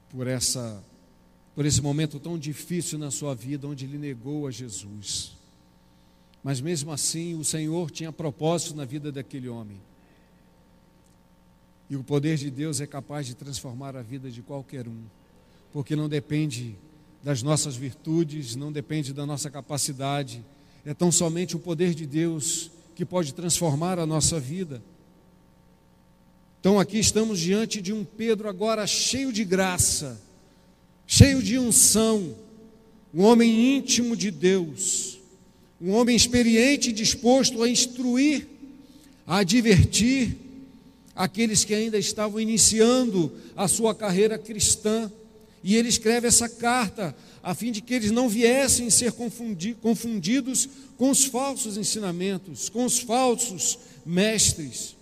por 0.09 0.25
essa 0.25 0.83
por 1.53 1.67
esse 1.67 1.83
momento 1.83 2.19
tão 2.19 2.35
difícil 2.35 2.97
na 2.97 3.11
sua 3.11 3.35
vida 3.35 3.67
onde 3.67 3.85
ele 3.85 3.99
negou 3.99 4.47
a 4.47 4.51
Jesus. 4.51 5.33
Mas 6.43 6.59
mesmo 6.59 6.91
assim, 6.91 7.35
o 7.35 7.43
Senhor 7.43 7.91
tinha 7.91 8.11
propósito 8.11 8.75
na 8.75 8.85
vida 8.85 9.11
daquele 9.11 9.47
homem. 9.47 9.77
E 11.91 11.95
o 11.95 12.03
poder 12.03 12.37
de 12.37 12.49
Deus 12.49 12.81
é 12.81 12.87
capaz 12.87 13.27
de 13.27 13.35
transformar 13.35 13.95
a 13.95 14.01
vida 14.01 14.31
de 14.31 14.41
qualquer 14.41 14.87
um, 14.87 15.03
porque 15.71 15.95
não 15.95 16.09
depende 16.09 16.75
das 17.21 17.43
nossas 17.43 17.75
virtudes, 17.75 18.55
não 18.55 18.71
depende 18.71 19.13
da 19.13 19.27
nossa 19.27 19.51
capacidade, 19.51 20.43
é 20.83 20.93
tão 20.95 21.11
somente 21.11 21.55
o 21.55 21.59
poder 21.59 21.93
de 21.93 22.07
Deus 22.07 22.71
que 22.95 23.05
pode 23.05 23.31
transformar 23.31 23.99
a 23.99 24.07
nossa 24.07 24.39
vida. 24.39 24.81
Então 26.59 26.77
aqui 26.77 26.99
estamos 26.99 27.39
diante 27.39 27.81
de 27.81 27.93
um 27.93 28.03
Pedro 28.03 28.49
agora 28.49 28.85
cheio 28.85 29.31
de 29.31 29.45
graça, 29.45 30.19
cheio 31.07 31.41
de 31.41 31.57
unção, 31.57 32.35
um 33.13 33.23
homem 33.23 33.77
íntimo 33.77 34.13
de 34.13 34.29
Deus, 34.29 35.19
um 35.81 35.91
homem 35.91 36.17
experiente 36.17 36.89
e 36.89 36.93
disposto 36.93 37.63
a 37.63 37.69
instruir, 37.69 38.45
a 39.25 39.37
advertir 39.37 40.35
aqueles 41.15 41.63
que 41.63 41.73
ainda 41.73 41.97
estavam 41.97 42.41
iniciando 42.41 43.31
a 43.55 43.69
sua 43.69 43.95
carreira 43.95 44.37
cristã. 44.37 45.09
E 45.63 45.77
ele 45.77 45.87
escreve 45.87 46.27
essa 46.27 46.49
carta 46.49 47.15
a 47.41 47.55
fim 47.55 47.71
de 47.71 47.81
que 47.81 47.93
eles 47.93 48.11
não 48.11 48.27
viessem 48.27 48.89
ser 48.89 49.13
confundidos 49.13 50.67
com 50.97 51.09
os 51.09 51.23
falsos 51.23 51.77
ensinamentos, 51.77 52.67
com 52.67 52.83
os 52.83 52.99
falsos 52.99 53.79
mestres. 54.05 54.98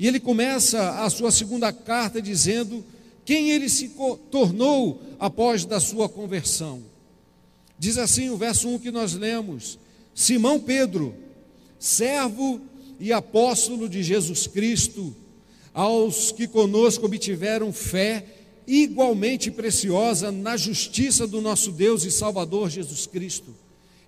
E 0.00 0.08
ele 0.08 0.18
começa 0.18 1.04
a 1.04 1.10
sua 1.10 1.30
segunda 1.30 1.70
carta 1.74 2.22
dizendo 2.22 2.82
quem 3.22 3.50
ele 3.50 3.68
se 3.68 3.92
tornou 4.30 5.02
após 5.18 5.66
da 5.66 5.78
sua 5.78 6.08
conversão. 6.08 6.82
Diz 7.78 7.98
assim 7.98 8.30
o 8.30 8.36
verso 8.38 8.66
1 8.66 8.78
que 8.78 8.90
nós 8.90 9.12
lemos: 9.12 9.78
Simão 10.14 10.58
Pedro, 10.58 11.14
servo 11.78 12.62
e 12.98 13.12
apóstolo 13.12 13.90
de 13.90 14.02
Jesus 14.02 14.46
Cristo, 14.46 15.14
aos 15.74 16.32
que 16.32 16.48
conosco 16.48 17.04
obtiveram 17.04 17.70
fé 17.70 18.24
igualmente 18.66 19.50
preciosa 19.50 20.32
na 20.32 20.56
justiça 20.56 21.26
do 21.26 21.42
nosso 21.42 21.72
Deus 21.72 22.04
e 22.04 22.10
Salvador 22.10 22.70
Jesus 22.70 23.06
Cristo. 23.06 23.54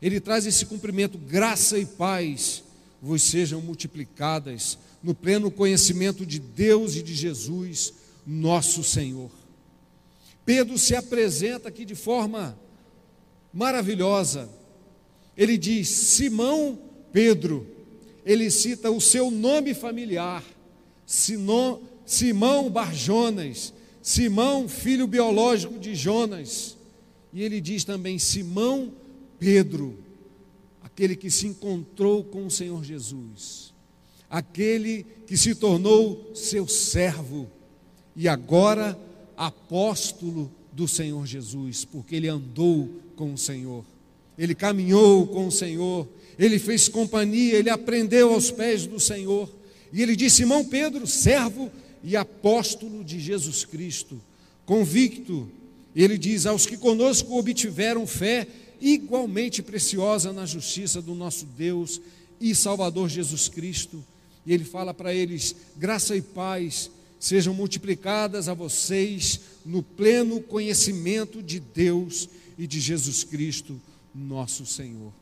Ele 0.01 0.21
traz 0.21 0.47
esse 0.47 0.65
cumprimento, 0.65 1.19
graça 1.19 1.79
e 1.79 1.85
paz 1.85 2.65
vos 3.03 3.23
sejam 3.23 3.61
multiplicadas 3.61 4.79
no 5.03 5.15
pleno 5.15 5.51
conhecimento 5.51 6.25
de 6.25 6.39
Deus 6.39 6.95
e 6.95 7.03
de 7.03 7.15
Jesus, 7.15 7.93
nosso 8.27 8.85
Senhor. 8.85 9.31
Pedro 10.47 10.79
se 10.79 10.95
apresenta 10.95 11.69
aqui 11.69 11.85
de 11.85 11.95
forma 11.95 12.59
maravilhosa. 13.53 14.49
Ele 15.37 15.59
diz: 15.59 15.89
Simão 15.89 16.79
Pedro, 17.13 17.67
ele 18.25 18.51
cita 18.51 18.91
o 18.91 19.01
seu 19.01 19.31
nome 19.31 19.75
familiar, 19.75 20.45
Simão 21.05 22.71
Barjonas, 22.71 23.73
Simão, 24.01 24.69
filho 24.69 25.07
biológico 25.07 25.79
de 25.79 25.95
Jonas. 25.95 26.77
E 27.33 27.43
ele 27.43 27.61
diz 27.61 27.83
também: 27.83 28.19
Simão 28.19 28.93
Pedro, 29.39 29.99
aquele 30.81 31.17
que 31.17 31.31
se 31.31 31.49
encontrou 31.49 32.23
com 32.23 32.47
o 32.47 32.51
Senhor 32.51 32.85
Jesus 32.85 33.72
aquele 34.33 35.05
que 35.27 35.37
se 35.37 35.55
tornou 35.55 36.33
seu 36.35 36.67
servo 36.67 37.51
e 38.17 38.27
agora 38.27 38.99
apóstolo 39.37 40.51
do 40.73 40.89
Senhor 40.89 41.27
Jesus, 41.27 41.85
porque 41.85 42.17
ele 42.17 42.29
andou 42.29 42.89
com 43.15 43.35
o 43.35 43.39
Senhor, 43.39 43.85
ele 44.39 44.55
caminhou 44.55 45.27
com 45.27 45.49
o 45.49 45.53
Senhor, 45.53 46.09
ele 46.39 46.59
fez 46.59 46.89
companhia, 46.89 47.59
ele 47.59 47.69
aprendeu 47.69 48.33
aos 48.33 48.51
pés 48.51 48.87
do 48.87 48.99
Senhor. 48.99 49.51
E 49.93 50.01
ele 50.01 50.17
disse: 50.17 50.37
Simão 50.37 50.65
Pedro, 50.65 51.07
servo 51.07 51.71
e 52.03 52.17
apóstolo 52.17 53.05
de 53.05 53.21
Jesus 53.21 53.67
Cristo, 53.67 54.19
convicto, 54.65 55.47
ele 55.95 56.17
diz: 56.17 56.47
aos 56.47 56.65
que 56.65 56.79
conosco 56.79 57.39
obtiveram 57.39 58.07
fé 58.07 58.47
igualmente 58.81 59.63
preciosa 59.63 60.33
na 60.33 60.47
justiça 60.47 61.03
do 61.03 61.15
nosso 61.15 61.45
Deus 61.45 62.01
e 62.41 62.55
Salvador 62.55 63.11
Jesus 63.11 63.47
Cristo 63.47 64.03
e 64.45 64.53
ele 64.53 64.65
fala 64.65 64.93
para 64.93 65.15
eles: 65.15 65.55
graça 65.77 66.17
e 66.17 66.23
paz 66.23 66.91
sejam 67.19 67.55
multiplicadas 67.55 68.49
a 68.49 68.55
vocês 68.55 69.41
no 69.65 69.83
pleno 69.83 70.41
conhecimento 70.41 71.43
de 71.43 71.61
Deus 71.61 72.29
e 72.59 72.67
de 72.67 72.81
Jesus 72.81 73.23
Cristo, 73.23 73.81
nosso 74.15 74.67
Senhor. 74.67 75.13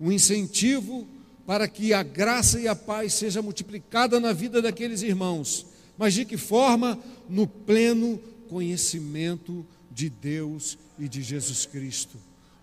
Um 0.00 0.12
incentivo 0.12 1.06
para 1.44 1.66
que 1.66 1.92
a 1.92 2.02
graça 2.02 2.60
e 2.60 2.68
a 2.68 2.76
paz 2.76 3.14
seja 3.14 3.42
multiplicada 3.42 4.20
na 4.20 4.32
vida 4.32 4.62
daqueles 4.62 5.02
irmãos. 5.02 5.66
Mas 5.96 6.14
de 6.14 6.24
que 6.24 6.36
forma? 6.36 6.98
No 7.28 7.46
pleno 7.46 8.20
conhecimento 8.48 9.66
de 9.90 10.08
Deus 10.08 10.78
e 10.98 11.08
de 11.08 11.22
Jesus 11.22 11.66
Cristo. 11.66 12.16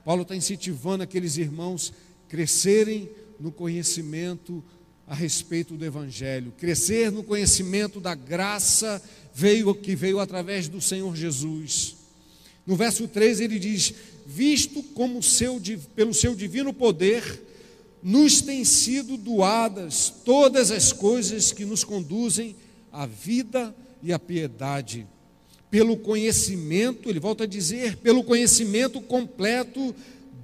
Paulo 0.05 0.21
está 0.21 0.35
incentivando 0.35 1.03
aqueles 1.03 1.35
irmãos 1.35 1.91
crescerem 2.29 3.09
no 3.39 3.51
conhecimento 3.51 4.63
a 5.07 5.13
respeito 5.13 5.75
do 5.75 5.85
Evangelho, 5.85 6.53
crescer 6.57 7.11
no 7.11 7.23
conhecimento 7.23 7.99
da 7.99 8.15
graça 8.15 9.01
veio 9.33 9.75
que 9.75 9.95
veio 9.95 10.19
através 10.19 10.67
do 10.67 10.81
Senhor 10.81 11.15
Jesus. 11.15 11.95
No 12.65 12.75
verso 12.75 13.07
3 13.07 13.41
ele 13.41 13.59
diz: 13.59 13.93
Visto 14.25 14.81
como 14.81 15.21
seu, 15.21 15.61
pelo 15.95 16.13
seu 16.13 16.33
divino 16.33 16.73
poder, 16.73 17.43
nos 18.01 18.41
têm 18.41 18.63
sido 18.63 19.17
doadas 19.17 20.13
todas 20.23 20.71
as 20.71 20.91
coisas 20.91 21.51
que 21.51 21.65
nos 21.65 21.83
conduzem 21.83 22.55
à 22.91 23.05
vida 23.05 23.75
e 24.01 24.13
à 24.13 24.17
piedade. 24.17 25.05
Pelo 25.69 25.97
conhecimento, 25.97 27.09
ele 27.09 27.19
volta 27.19 27.43
a 27.43 27.47
dizer, 27.47 27.97
pelo 27.97 28.23
conhecimento 28.23 29.01
completo 29.01 29.93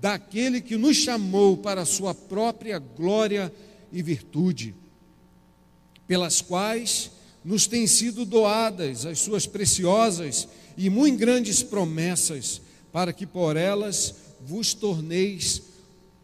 daquele 0.02 0.60
que 0.60 0.76
nos 0.76 0.98
chamou 0.98 1.56
para 1.56 1.82
a 1.82 1.86
sua 1.86 2.14
própria 2.14 2.80
glória 2.80 3.54
e 3.54 3.71
virtude, 4.00 4.76
pelas 6.08 6.40
quais 6.42 7.10
nos 7.44 7.66
têm 7.66 7.88
sido 7.88 8.24
doadas 8.26 9.06
as 9.06 9.20
suas 9.20 9.48
preciosas 9.48 10.48
e 10.78 10.90
muito 10.90 11.18
grandes 11.18 11.64
promessas, 11.64 12.62
para 12.92 13.12
que 13.12 13.26
por 13.26 13.58
elas 13.58 14.14
vos 14.46 14.74
torneis 14.74 15.64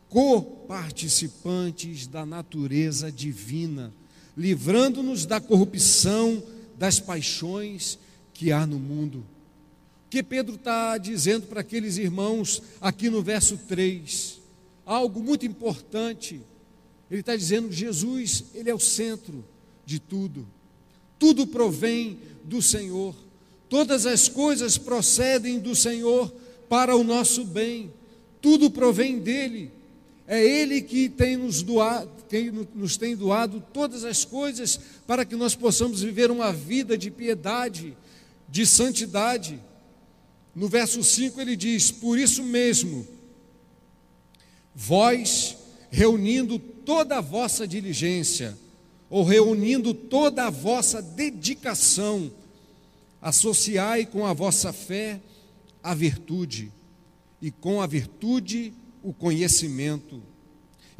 coparticipantes 0.10 2.08
da 2.08 2.26
natureza 2.26 3.12
divina, 3.12 3.94
livrando-nos 4.36 5.26
da 5.26 5.42
corrupção 5.42 6.44
das 6.78 7.00
paixões 7.00 7.98
que 8.34 8.52
há 8.52 8.66
no 8.66 8.78
mundo. 8.80 9.26
O 10.06 10.10
que 10.10 10.24
Pedro 10.24 10.56
está 10.56 10.98
dizendo 10.98 11.48
para 11.48 11.62
aqueles 11.62 11.98
irmãos 11.98 12.62
aqui 12.80 13.10
no 13.10 13.22
verso 13.22 13.58
3? 13.68 14.40
Algo 14.86 15.22
muito 15.22 15.46
importante. 15.46 16.40
Ele 17.10 17.22
está 17.22 17.36
dizendo 17.36 17.70
que 17.70 17.76
Jesus, 17.76 18.46
Ele 18.54 18.70
é 18.70 18.76
o 18.76 18.80
centro 18.80 19.44
de 19.86 20.00
tudo. 20.00 20.48
Tudo 21.18 21.48
provém 21.48 22.20
do 22.44 22.62
Senhor. 22.62 23.16
Todas 23.70 24.06
as 24.06 24.28
coisas 24.28 24.78
procedem 24.78 25.60
do 25.60 25.76
Senhor 25.76 26.34
para 26.70 26.96
o 26.96 27.04
nosso 27.04 27.44
bem. 27.44 27.92
Tudo 28.42 28.70
provém 28.70 29.20
dele. 29.20 29.72
É 30.28 30.44
Ele 30.44 30.82
que 30.82 31.08
tem 31.08 31.38
nos 31.38 31.64
doado, 31.64 32.10
quem 32.30 32.52
nos 32.52 32.98
tem 32.98 33.16
doado 33.16 33.64
todas 33.74 34.04
as 34.04 34.26
coisas 34.26 34.80
para 35.06 35.24
que 35.24 35.36
nós 35.36 35.56
possamos 35.56 36.02
viver 36.02 36.30
uma 36.30 36.52
vida 36.52 36.98
de 36.98 37.10
piedade, 37.10 37.96
de 38.50 38.66
santidade. 38.66 39.60
No 40.54 40.68
verso 40.68 41.04
5 41.04 41.40
ele 41.40 41.56
diz: 41.56 41.92
Por 41.92 42.20
isso 42.20 42.44
mesmo, 42.44 43.08
vós, 44.76 45.56
reunindo 45.90 46.60
toda 46.60 47.18
a 47.18 47.22
vossa 47.22 47.68
diligência, 47.68 48.58
ou 49.10 49.24
reunindo 49.24 49.94
toda 49.94 50.46
a 50.46 50.50
vossa 50.50 51.02
dedicação, 51.02 52.32
associai 53.22 54.06
com 54.06 54.26
a 54.26 54.34
vossa 54.34 54.74
fé 54.74 55.20
a 55.82 55.94
virtude, 55.94 56.72
e 57.42 57.52
com 57.52 57.82
a 57.82 57.88
virtude 57.88 58.74
o 59.04 59.14
conhecimento, 59.14 60.22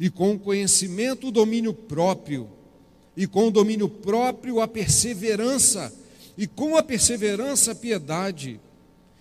e 0.00 0.08
com 0.08 0.34
o 0.34 0.38
conhecimento 0.38 1.28
o 1.28 1.32
domínio 1.32 1.74
próprio, 1.74 2.48
e 3.16 3.26
com 3.26 3.48
o 3.48 3.50
domínio 3.50 3.88
próprio 3.88 4.60
a 4.60 4.68
perseverança, 4.68 5.92
e 6.36 6.46
com 6.46 6.76
a 6.76 6.82
perseverança 6.82 7.72
a 7.72 7.74
piedade 7.74 8.60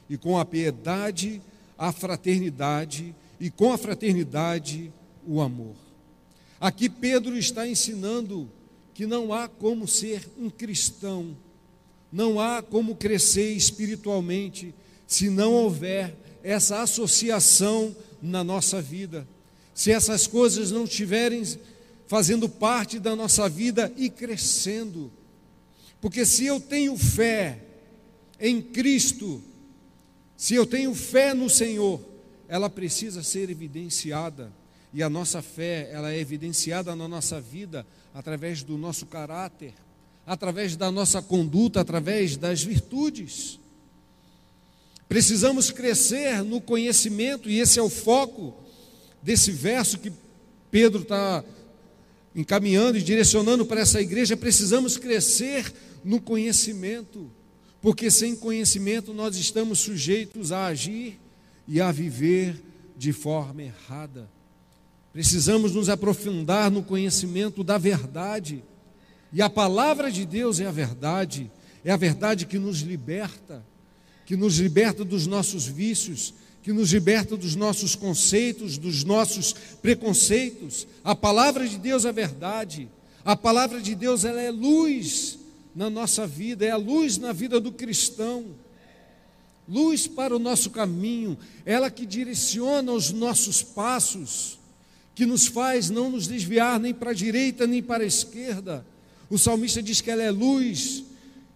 e 0.09 0.17
com 0.17 0.37
a 0.37 0.45
piedade 0.45 1.41
a 1.77 1.91
fraternidade, 1.91 3.13
e 3.39 3.51
com 3.51 3.71
a 3.71 3.77
fraternidade 3.77 4.91
o 5.27 5.41
amor. 5.41 5.75
Aqui 6.59 6.89
Pedro 6.89 7.37
está 7.37 7.67
ensinando 7.67 8.49
que 8.93 9.05
não 9.05 9.31
há 9.31 9.47
como 9.47 9.87
ser 9.87 10.27
um 10.39 10.49
cristão, 10.49 11.37
não 12.11 12.39
há 12.39 12.63
como 12.63 12.95
crescer 12.95 13.51
espiritualmente 13.51 14.73
se 15.05 15.29
não 15.29 15.53
houver 15.53 16.15
essa 16.41 16.81
associação 16.81 17.95
na 18.21 18.43
nossa 18.43 18.81
vida. 18.81 19.27
Se 19.73 19.91
essas 19.91 20.25
coisas 20.25 20.71
não 20.71 20.85
estiverem 20.85 21.43
fazendo 22.07 22.47
parte 22.49 22.97
da 22.97 23.15
nossa 23.15 23.47
vida 23.47 23.93
e 23.97 24.09
crescendo. 24.09 25.11
Porque 26.01 26.25
se 26.25 26.45
eu 26.45 26.59
tenho 26.59 26.97
fé 26.97 27.59
em 28.39 28.61
Cristo, 28.61 29.43
se 30.35 30.55
eu 30.55 30.65
tenho 30.65 30.95
fé 30.95 31.33
no 31.33 31.49
Senhor, 31.49 31.99
ela 32.47 32.69
precisa 32.69 33.21
ser 33.21 33.49
evidenciada. 33.49 34.51
E 34.93 35.03
a 35.03 35.09
nossa 35.09 35.41
fé, 35.41 35.89
ela 35.91 36.11
é 36.11 36.19
evidenciada 36.19 36.95
na 36.95 37.07
nossa 37.07 37.39
vida 37.39 37.85
através 38.13 38.63
do 38.63 38.77
nosso 38.77 39.05
caráter, 39.05 39.73
através 40.25 40.75
da 40.75 40.91
nossa 40.91 41.21
conduta, 41.21 41.81
através 41.81 42.37
das 42.37 42.63
virtudes. 42.63 43.59
Precisamos 45.07 45.71
crescer 45.71 46.43
no 46.43 46.59
conhecimento, 46.59 47.49
e 47.49 47.59
esse 47.59 47.79
é 47.79 47.81
o 47.81 47.89
foco 47.89 48.55
desse 49.21 49.51
verso 49.51 49.99
que 49.99 50.11
Pedro 50.71 51.01
está 51.01 51.43
encaminhando 52.35 52.97
e 52.97 53.03
direcionando 53.03 53.65
para 53.65 53.81
essa 53.81 54.01
igreja. 54.01 54.35
Precisamos 54.35 54.97
crescer 54.97 55.73
no 56.03 56.21
conhecimento 56.21 57.31
porque 57.81 58.09
sem 58.09 58.35
conhecimento 58.35 59.13
nós 59.13 59.37
estamos 59.37 59.79
sujeitos 59.79 60.51
a 60.51 60.65
agir 60.65 61.19
e 61.67 61.79
a 61.79 61.91
viver 61.91 62.61
de 62.97 63.13
forma 63.13 63.63
errada. 63.63 64.29
Precisamos 65.17 65.71
nos 65.71 65.89
aprofundar 65.89 66.69
no 66.69 66.83
conhecimento 66.83 67.63
da 67.63 67.79
verdade, 67.79 68.63
e 69.33 69.41
a 69.41 69.49
palavra 69.49 70.11
de 70.11 70.27
Deus 70.27 70.59
é 70.59 70.67
a 70.67 70.71
verdade, 70.71 71.49
é 71.83 71.91
a 71.91 71.97
verdade 71.97 72.45
que 72.45 72.59
nos 72.59 72.81
liberta, 72.81 73.65
que 74.27 74.37
nos 74.37 74.59
liberta 74.59 75.03
dos 75.03 75.25
nossos 75.25 75.65
vícios, 75.65 76.35
que 76.61 76.71
nos 76.71 76.93
liberta 76.93 77.35
dos 77.35 77.55
nossos 77.55 77.95
conceitos, 77.95 78.77
dos 78.77 79.03
nossos 79.03 79.55
preconceitos. 79.81 80.87
A 81.03 81.15
palavra 81.15 81.67
de 81.67 81.79
Deus 81.79 82.05
é 82.05 82.11
verdade. 82.11 82.87
A 83.25 83.35
palavra 83.35 83.81
de 83.81 83.95
Deus 83.95 84.23
ela 84.23 84.39
é 84.39 84.51
luz 84.51 85.39
na 85.75 85.89
nossa 85.89 86.27
vida, 86.27 86.63
é 86.63 86.69
a 86.69 86.77
luz 86.77 87.17
na 87.17 87.33
vida 87.33 87.59
do 87.59 87.71
cristão, 87.71 88.45
luz 89.67 90.05
para 90.05 90.35
o 90.35 90.39
nosso 90.39 90.69
caminho, 90.69 91.35
ela 91.65 91.89
que 91.89 92.05
direciona 92.05 92.91
os 92.91 93.11
nossos 93.11 93.63
passos, 93.63 94.59
que 95.17 95.25
nos 95.25 95.47
faz 95.47 95.89
não 95.89 96.11
nos 96.11 96.27
desviar 96.27 96.79
nem 96.79 96.93
para 96.93 97.09
a 97.09 97.13
direita 97.13 97.65
nem 97.65 97.81
para 97.81 98.03
a 98.03 98.07
esquerda. 98.07 98.85
O 99.29 99.37
salmista 99.37 99.81
diz 99.81 99.99
que 99.99 100.11
ela 100.11 100.21
é 100.21 100.29
luz 100.29 101.03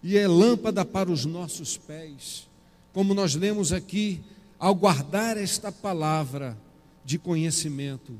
e 0.02 0.18
é 0.18 0.26
lâmpada 0.26 0.84
para 0.84 1.10
os 1.10 1.24
nossos 1.24 1.78
pés. 1.78 2.48
Como 2.92 3.14
nós 3.14 3.36
lemos 3.36 3.72
aqui, 3.72 4.20
ao 4.58 4.74
guardar 4.74 5.36
esta 5.36 5.70
palavra 5.70 6.58
de 7.04 7.18
conhecimento, 7.18 8.12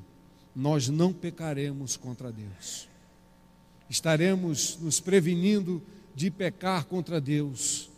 nós 0.55 0.89
não 0.89 1.13
pecaremos 1.13 1.97
contra 1.97 2.31
Deus 2.31 2.93
estaremos 3.93 4.79
nos 4.81 5.01
prevenindo 5.01 5.83
de 6.15 6.31
pecar 6.31 6.87
contra 6.87 7.21
Deus. 7.21 7.91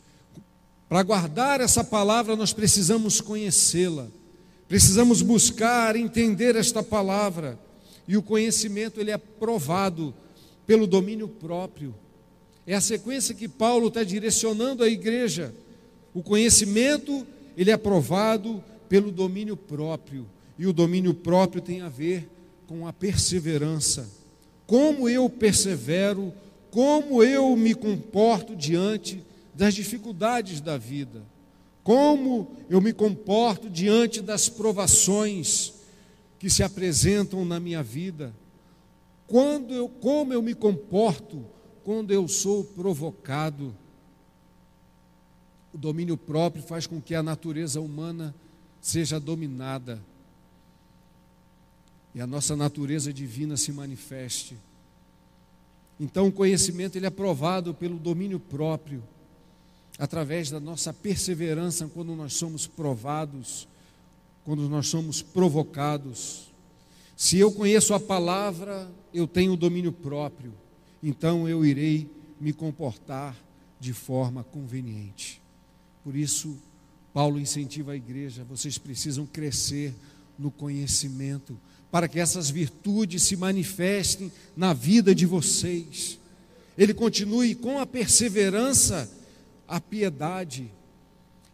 Para 0.89 1.05
guardar 1.05 1.61
essa 1.61 1.85
palavra, 1.85 2.35
nós 2.35 2.53
precisamos 2.53 3.21
conhecê-la, 3.21 4.09
precisamos 4.69 5.23
buscar 5.23 5.97
entender 5.97 6.57
esta 6.57 6.83
palavra, 6.83 7.59
e 8.07 8.17
o 8.17 8.23
conhecimento 8.23 9.01
ele 9.01 9.11
é 9.11 9.19
provado 9.19 10.15
pelo 10.67 10.87
domínio 10.87 11.29
próprio. 11.29 11.95
É 12.67 12.75
a 12.75 12.81
sequência 12.81 13.35
que 13.35 13.49
Paulo 13.49 13.89
está 13.89 14.03
direcionando 14.03 14.83
à 14.83 14.89
igreja. 14.89 15.55
O 16.13 16.23
conhecimento 16.23 17.27
ele 17.57 17.71
é 17.71 17.77
provado 17.77 18.63
pelo 18.89 19.11
domínio 19.11 19.57
próprio, 19.57 20.27
e 20.59 20.67
o 20.67 20.73
domínio 20.73 21.15
próprio 21.15 21.63
tem 21.63 21.81
a 21.81 21.89
ver 21.89 22.29
com 22.67 22.87
a 22.87 22.93
perseverança 22.93 24.09
como 24.67 25.09
eu 25.09 25.29
persevero, 25.29 26.33
como 26.71 27.23
eu 27.23 27.57
me 27.57 27.75
comporto 27.75 28.57
diante 28.57 29.23
das 29.55 29.75
dificuldades 29.75 30.61
da 30.61 30.77
vida, 30.77 31.23
como 31.85 32.57
eu 32.69 32.81
me 32.81 32.93
comporto 32.93 33.71
diante 33.71 34.21
das 34.21 34.49
provações 34.49 35.75
que 36.39 36.51
se 36.51 36.65
apresentam 36.65 37.45
na 37.45 37.61
minha 37.61 37.83
vida, 37.83 38.35
quando 39.29 39.73
eu, 39.73 39.89
como 39.89 40.33
eu 40.33 40.43
me 40.43 40.55
comporto 40.55 41.45
quando 41.85 42.11
eu 42.13 42.27
sou 42.27 42.65
provocado. 42.65 43.77
O 45.73 45.79
domínio 45.79 46.17
próprio 46.17 46.63
faz 46.63 46.87
com 46.87 47.01
que 47.01 47.15
a 47.15 47.23
natureza 47.23 47.81
humana 47.81 48.35
seja 48.81 49.21
dominada 49.21 50.03
e 52.15 52.21
a 52.21 52.27
nossa 52.27 52.57
natureza 52.57 53.13
divina 53.13 53.57
se 53.57 53.71
manifeste. 53.73 54.57
Então 56.01 56.29
o 56.29 56.33
conhecimento 56.33 56.97
ele 56.97 57.07
é 57.07 57.11
provado 57.11 57.75
pelo 57.75 57.99
domínio 57.99 58.41
próprio, 58.41 59.03
através 59.99 60.51
da 60.51 60.59
nossa 60.59 60.93
perseverança 60.93 61.89
quando 61.93 62.15
nós 62.15 62.35
somos 62.35 62.67
provados, 62.67 63.69
quando 64.45 64.69
nós 64.69 64.89
somos 64.89 65.23
provocados. 65.23 66.53
Se 67.17 67.39
eu 67.39 67.53
conheço 67.53 67.95
a 67.95 68.01
palavra, 68.01 68.91
eu 69.13 69.27
tenho 69.27 69.57
domínio 69.57 69.93
próprio, 69.93 70.53
então 71.03 71.49
eu 71.49 71.65
irei 71.65 72.11
me 72.41 72.53
comportar 72.53 73.37
de 73.79 73.93
forma 73.93 74.43
conveniente. 74.43 75.41
Por 76.03 76.17
isso, 76.17 76.59
Paulo 77.13 77.39
incentiva 77.39 77.93
a 77.93 77.97
igreja: 77.97 78.45
vocês 78.45 78.77
precisam 78.77 79.25
crescer 79.25 79.95
no 80.39 80.51
conhecimento, 80.51 81.57
para 81.91 82.09
que 82.09 82.19
essas 82.19 82.51
virtudes 82.51 83.23
se 83.23 83.37
manifestem 83.37 84.33
na 84.57 84.73
vida 84.73 85.15
de 85.15 85.25
vocês. 85.25 86.19
Ele 86.77 86.93
continue 86.93 87.55
com 87.55 87.79
a 87.79 87.87
perseverança, 87.87 89.09
a 89.67 89.81
piedade. 89.81 90.71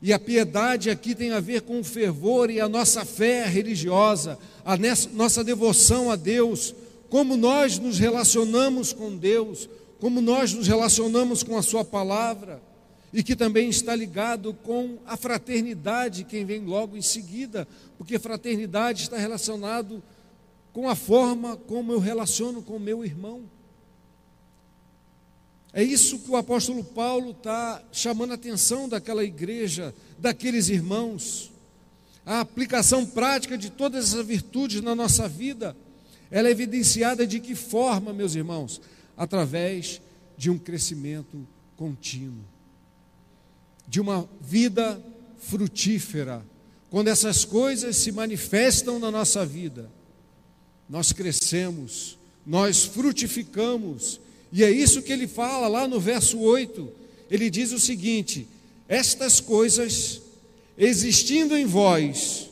E 0.02 0.12
a 0.12 0.18
piedade 0.18 0.88
aqui 0.88 1.14
tem 1.14 1.32
a 1.32 1.40
ver 1.40 1.62
com 1.62 1.80
o 1.80 1.84
fervor 1.84 2.50
e 2.50 2.60
a 2.60 2.68
nossa 2.68 3.04
fé 3.04 3.44
religiosa, 3.46 4.38
a 4.64 4.76
nossa 5.12 5.44
devoção 5.44 6.10
a 6.10 6.16
Deus, 6.16 6.74
como 7.10 7.36
nós 7.36 7.78
nos 7.78 7.98
relacionamos 7.98 8.92
com 8.92 9.14
Deus, 9.14 9.68
como 9.98 10.20
nós 10.20 10.54
nos 10.54 10.66
relacionamos 10.66 11.42
com 11.42 11.58
a 11.58 11.62
Sua 11.62 11.84
palavra, 11.84 12.62
e 13.12 13.22
que 13.22 13.36
também 13.36 13.68
está 13.68 13.94
ligado 13.94 14.54
com 14.54 14.98
a 15.04 15.16
fraternidade, 15.16 16.24
quem 16.24 16.44
vem 16.44 16.64
logo 16.64 16.96
em 16.96 17.02
seguida, 17.02 17.66
porque 17.98 18.18
fraternidade 18.18 19.02
está 19.02 19.18
relacionado 19.18 20.02
com 20.72 20.88
a 20.88 20.94
forma 20.94 21.56
como 21.56 21.92
eu 21.92 21.98
relaciono 21.98 22.62
com 22.62 22.76
o 22.76 22.80
meu 22.80 23.04
irmão. 23.04 23.42
É 25.72 25.82
isso 25.82 26.18
que 26.18 26.30
o 26.30 26.36
apóstolo 26.36 26.82
Paulo 26.82 27.30
está 27.30 27.82
chamando 27.92 28.32
a 28.32 28.34
atenção 28.34 28.88
daquela 28.88 29.22
igreja, 29.22 29.94
daqueles 30.18 30.68
irmãos. 30.68 31.50
A 32.26 32.40
aplicação 32.40 33.06
prática 33.06 33.56
de 33.56 33.70
todas 33.70 34.08
essas 34.08 34.26
virtudes 34.26 34.82
na 34.82 34.94
nossa 34.94 35.28
vida, 35.28 35.76
ela 36.30 36.48
é 36.48 36.50
evidenciada 36.50 37.26
de 37.26 37.38
que 37.38 37.54
forma, 37.54 38.12
meus 38.12 38.34
irmãos? 38.34 38.80
Através 39.16 40.00
de 40.36 40.50
um 40.50 40.58
crescimento 40.58 41.46
contínuo, 41.76 42.44
de 43.86 44.00
uma 44.00 44.28
vida 44.40 45.00
frutífera. 45.38 46.44
Quando 46.90 47.08
essas 47.08 47.44
coisas 47.44 47.96
se 47.96 48.10
manifestam 48.10 48.98
na 48.98 49.10
nossa 49.10 49.46
vida, 49.46 49.88
nós 50.88 51.12
crescemos, 51.12 52.18
nós 52.44 52.84
frutificamos 52.84 54.20
e 54.52 54.64
é 54.64 54.70
isso 54.70 55.02
que 55.02 55.12
ele 55.12 55.28
fala 55.28 55.68
lá 55.68 55.86
no 55.86 56.00
verso 56.00 56.38
8. 56.38 56.90
Ele 57.30 57.48
diz 57.48 57.72
o 57.72 57.78
seguinte: 57.78 58.48
Estas 58.88 59.40
coisas 59.40 60.20
existindo 60.76 61.56
em 61.56 61.66
vós 61.66 62.48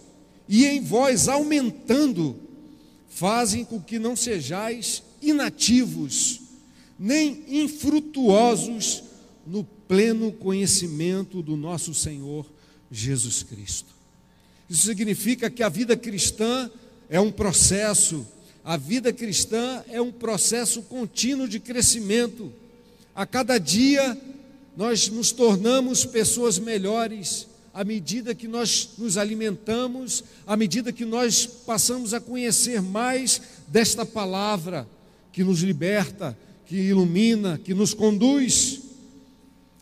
e 0.48 0.66
em 0.66 0.80
vós 0.80 1.28
aumentando, 1.28 2.37
fazem 3.08 3.64
com 3.64 3.80
que 3.80 3.98
não 3.98 4.14
sejais 4.14 5.02
inativos, 5.20 6.40
nem 6.98 7.42
infrutuosos 7.48 9.02
no 9.46 9.64
pleno 9.64 10.30
conhecimento 10.30 11.42
do 11.42 11.56
nosso 11.56 11.94
Senhor 11.94 12.46
Jesus 12.90 13.42
Cristo. 13.42 13.92
Isso 14.68 14.87
significa 14.87 15.50
que 15.50 15.62
a 15.62 15.68
vida 15.68 15.96
cristã 15.96 16.70
é 17.08 17.18
um 17.18 17.32
processo 17.32 18.26
a 18.68 18.76
vida 18.76 19.14
cristã 19.14 19.83
é 19.88 19.98
um 19.98 20.12
processo 20.12 20.83
contínuo 20.83 21.48
de 21.48 21.59
crescimento. 21.59 22.52
A 23.14 23.24
cada 23.24 23.57
dia 23.57 24.14
nós 24.76 25.09
nos 25.09 25.33
tornamos 25.33 26.04
pessoas 26.04 26.59
melhores 26.59 27.48
à 27.72 27.83
medida 27.83 28.35
que 28.35 28.46
nós 28.46 28.90
nos 28.98 29.16
alimentamos, 29.16 30.22
à 30.46 30.54
medida 30.54 30.92
que 30.92 31.07
nós 31.07 31.46
passamos 31.46 32.12
a 32.12 32.20
conhecer 32.20 32.83
mais 32.83 33.40
desta 33.68 34.04
palavra 34.04 34.87
que 35.33 35.42
nos 35.42 35.61
liberta, 35.61 36.37
que 36.66 36.76
ilumina, 36.76 37.59
que 37.64 37.72
nos 37.72 37.94
conduz. 37.94 38.83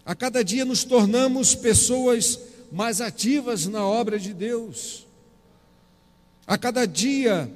A 0.04 0.14
cada 0.14 0.44
dia 0.44 0.64
nos 0.64 0.84
tornamos 0.84 1.56
pessoas 1.56 2.38
mais 2.70 3.00
ativas 3.00 3.66
na 3.66 3.84
obra 3.84 4.16
de 4.16 4.32
Deus. 4.32 5.04
A 6.46 6.56
cada 6.56 6.86
dia 6.86 7.50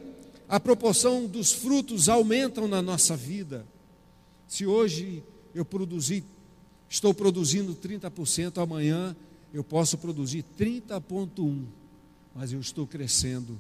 a 0.51 0.59
proporção 0.59 1.27
dos 1.27 1.53
frutos 1.53 2.09
aumentam 2.09 2.67
na 2.67 2.83
nossa 2.83 3.17
vida. 3.17 3.65
Se 4.49 4.67
hoje 4.67 5.23
eu 5.55 5.65
produzi, 5.65 6.25
estou 6.89 7.15
produzindo 7.15 7.73
30%, 7.73 8.61
amanhã 8.61 9.15
eu 9.55 9.63
posso 9.63 9.97
produzir 9.97 10.45
30,1%, 10.59 11.63
mas 12.35 12.53
eu 12.53 12.59
estou 12.59 12.85
crescendo. 12.85 13.57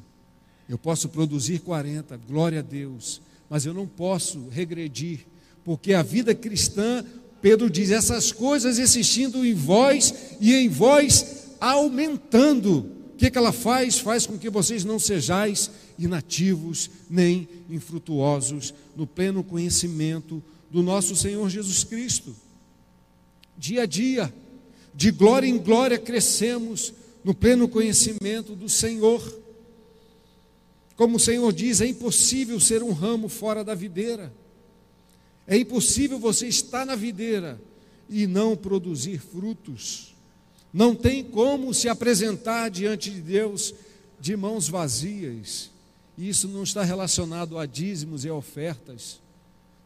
Eu 0.68 0.76
posso 0.76 1.08
produzir 1.08 1.60
40%, 1.60 2.18
glória 2.26 2.58
a 2.58 2.62
Deus, 2.62 3.22
mas 3.48 3.64
eu 3.64 3.72
não 3.72 3.86
posso 3.86 4.48
regredir, 4.48 5.26
porque 5.64 5.94
a 5.94 6.02
vida 6.02 6.34
cristã, 6.34 7.04
Pedro 7.40 7.70
diz, 7.70 7.92
essas 7.92 8.32
coisas 8.32 8.80
existindo 8.80 9.46
em 9.46 9.54
vós 9.54 10.12
e 10.40 10.56
em 10.56 10.68
vós 10.68 11.54
aumentando 11.60 13.00
que, 13.20 13.30
que 13.30 13.36
ela 13.36 13.52
faz? 13.52 13.98
Faz 13.98 14.26
com 14.26 14.38
que 14.38 14.48
vocês 14.48 14.82
não 14.82 14.98
sejais 14.98 15.70
inativos 16.04 16.90
nem 17.08 17.48
infrutuosos 17.68 18.74
no 18.96 19.06
pleno 19.06 19.44
conhecimento 19.44 20.42
do 20.70 20.82
nosso 20.82 21.14
Senhor 21.14 21.48
Jesus 21.48 21.84
Cristo. 21.84 22.34
Dia 23.56 23.82
a 23.82 23.86
dia, 23.86 24.32
de 24.94 25.10
glória 25.10 25.46
em 25.46 25.58
glória, 25.58 25.98
crescemos 25.98 26.92
no 27.22 27.34
pleno 27.34 27.68
conhecimento 27.68 28.54
do 28.54 28.68
Senhor. 28.68 29.38
Como 30.96 31.16
o 31.16 31.20
Senhor 31.20 31.52
diz, 31.52 31.80
é 31.80 31.86
impossível 31.86 32.58
ser 32.58 32.82
um 32.82 32.92
ramo 32.92 33.28
fora 33.28 33.62
da 33.62 33.74
videira. 33.74 34.32
É 35.46 35.56
impossível 35.56 36.18
você 36.18 36.46
estar 36.46 36.86
na 36.86 36.94
videira 36.94 37.60
e 38.08 38.26
não 38.26 38.56
produzir 38.56 39.18
frutos 39.18 40.10
não 40.72 40.94
tem 40.94 41.24
como 41.24 41.74
se 41.74 41.88
apresentar 41.88 42.68
diante 42.70 43.10
de 43.10 43.20
Deus 43.20 43.74
de 44.20 44.36
mãos 44.36 44.68
vazias. 44.68 45.70
E 46.16 46.28
isso 46.28 46.48
não 46.48 46.62
está 46.62 46.82
relacionado 46.82 47.58
a 47.58 47.66
dízimos 47.66 48.24
e 48.24 48.30
ofertas. 48.30 49.20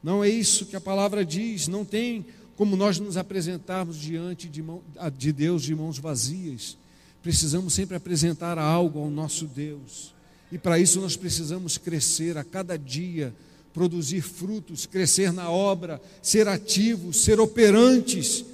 Não 0.02 0.22
é 0.22 0.28
isso 0.28 0.66
que 0.66 0.76
a 0.76 0.80
palavra 0.80 1.24
diz. 1.24 1.68
Não 1.68 1.84
tem 1.84 2.24
como 2.56 2.76
nós 2.76 2.98
nos 2.98 3.16
apresentarmos 3.16 3.96
diante 3.96 4.48
de, 4.48 4.62
mão, 4.62 4.82
de 5.16 5.32
Deus 5.32 5.62
de 5.62 5.74
mãos 5.74 5.98
vazias. 5.98 6.76
Precisamos 7.22 7.74
sempre 7.74 7.96
apresentar 7.96 8.58
algo 8.58 9.00
ao 9.00 9.10
nosso 9.10 9.46
Deus. 9.46 10.14
E 10.52 10.58
para 10.58 10.78
isso 10.78 11.00
nós 11.00 11.16
precisamos 11.16 11.78
crescer 11.78 12.36
a 12.36 12.44
cada 12.44 12.76
dia, 12.76 13.34
produzir 13.72 14.20
frutos, 14.20 14.86
crescer 14.86 15.32
na 15.32 15.50
obra, 15.50 16.00
ser 16.22 16.46
ativos, 16.48 17.18
ser 17.18 17.40
operantes 17.40 18.44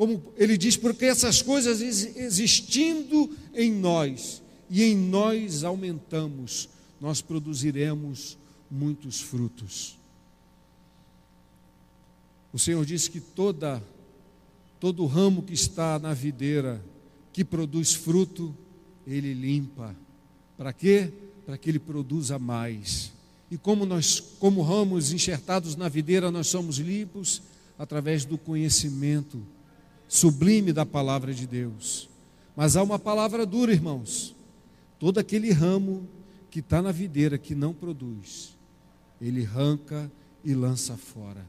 como 0.00 0.22
ele 0.38 0.56
diz, 0.56 0.78
porque 0.78 1.04
essas 1.04 1.42
coisas 1.42 1.82
existindo 1.82 3.36
em 3.54 3.70
nós 3.70 4.40
e 4.70 4.82
em 4.82 4.96
nós 4.96 5.62
aumentamos, 5.62 6.70
nós 7.00 7.20
produziremos 7.22 8.36
muitos 8.70 9.20
frutos. 9.20 9.98
O 12.52 12.58
Senhor 12.58 12.84
disse 12.84 13.10
que 13.10 13.20
toda 13.20 13.82
todo 14.80 15.04
ramo 15.04 15.42
que 15.42 15.52
está 15.52 15.98
na 15.98 16.14
videira 16.14 16.82
que 17.32 17.44
produz 17.44 17.94
fruto, 17.94 18.54
ele 19.06 19.34
limpa. 19.34 19.94
Para 20.56 20.72
quê? 20.72 21.12
Para 21.44 21.58
que 21.58 21.68
ele 21.68 21.78
produza 21.78 22.38
mais. 22.38 23.12
E 23.50 23.58
como 23.58 23.84
nós, 23.84 24.20
como 24.38 24.62
ramos 24.62 25.12
enxertados 25.12 25.76
na 25.76 25.88
videira, 25.88 26.30
nós 26.30 26.46
somos 26.46 26.78
limpos 26.78 27.42
através 27.78 28.24
do 28.24 28.38
conhecimento 28.38 29.40
sublime 30.08 30.72
da 30.72 30.84
palavra 30.84 31.32
de 31.32 31.46
Deus. 31.46 32.08
Mas 32.56 32.76
há 32.76 32.82
uma 32.82 32.98
palavra 32.98 33.46
dura, 33.46 33.72
irmãos. 33.72 34.34
Todo 34.98 35.18
aquele 35.18 35.52
ramo 35.52 36.06
que 36.50 36.60
está 36.60 36.82
na 36.82 36.92
videira 36.92 37.38
que 37.38 37.54
não 37.54 37.72
produz, 37.72 38.56
ele 39.20 39.44
arranca 39.44 40.10
e 40.44 40.54
lança 40.54 40.96
fora. 40.96 41.44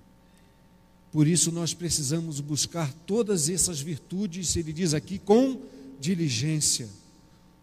Por 1.11 1.27
isso 1.27 1.51
nós 1.51 1.73
precisamos 1.73 2.39
buscar 2.39 2.93
todas 3.05 3.49
essas 3.49 3.81
virtudes, 3.81 4.55
ele 4.55 4.71
diz 4.71 4.93
aqui, 4.93 5.17
com 5.17 5.61
diligência, 5.99 6.87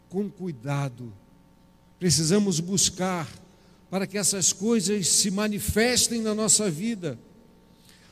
com 0.08 0.28
cuidado. 0.28 1.12
Precisamos 1.98 2.60
buscar 2.60 3.28
para 3.90 4.06
que 4.06 4.18
essas 4.18 4.52
coisas 4.52 5.08
se 5.08 5.30
manifestem 5.30 6.20
na 6.20 6.34
nossa 6.34 6.70
vida. 6.70 7.18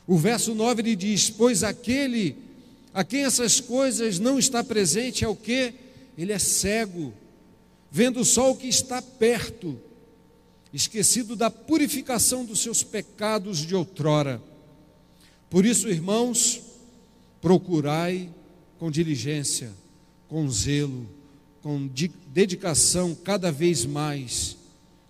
O 0.06 0.16
verso 0.16 0.54
9 0.54 0.82
ele 0.82 0.96
diz: 0.96 1.28
Pois 1.28 1.62
aquele 1.62 2.36
a 2.94 3.04
quem 3.04 3.24
essas 3.24 3.60
coisas 3.60 4.18
não 4.18 4.38
está 4.38 4.64
presente 4.64 5.22
é 5.22 5.28
o 5.28 5.36
que? 5.36 5.74
Ele 6.16 6.32
é 6.32 6.38
cego, 6.38 7.12
vendo 7.90 8.24
só 8.24 8.50
o 8.50 8.56
que 8.56 8.68
está 8.68 9.00
perto, 9.00 9.78
esquecido 10.72 11.34
da 11.34 11.50
purificação 11.50 12.44
dos 12.44 12.60
seus 12.60 12.82
pecados 12.82 13.58
de 13.58 13.74
outrora. 13.74 14.42
Por 15.48 15.64
isso, 15.64 15.88
irmãos, 15.88 16.62
procurai 17.40 18.28
com 18.78 18.90
diligência, 18.90 19.72
com 20.28 20.48
zelo, 20.50 21.08
com 21.62 21.88
dedicação 22.32 23.14
cada 23.14 23.50
vez 23.50 23.84
mais 23.84 24.56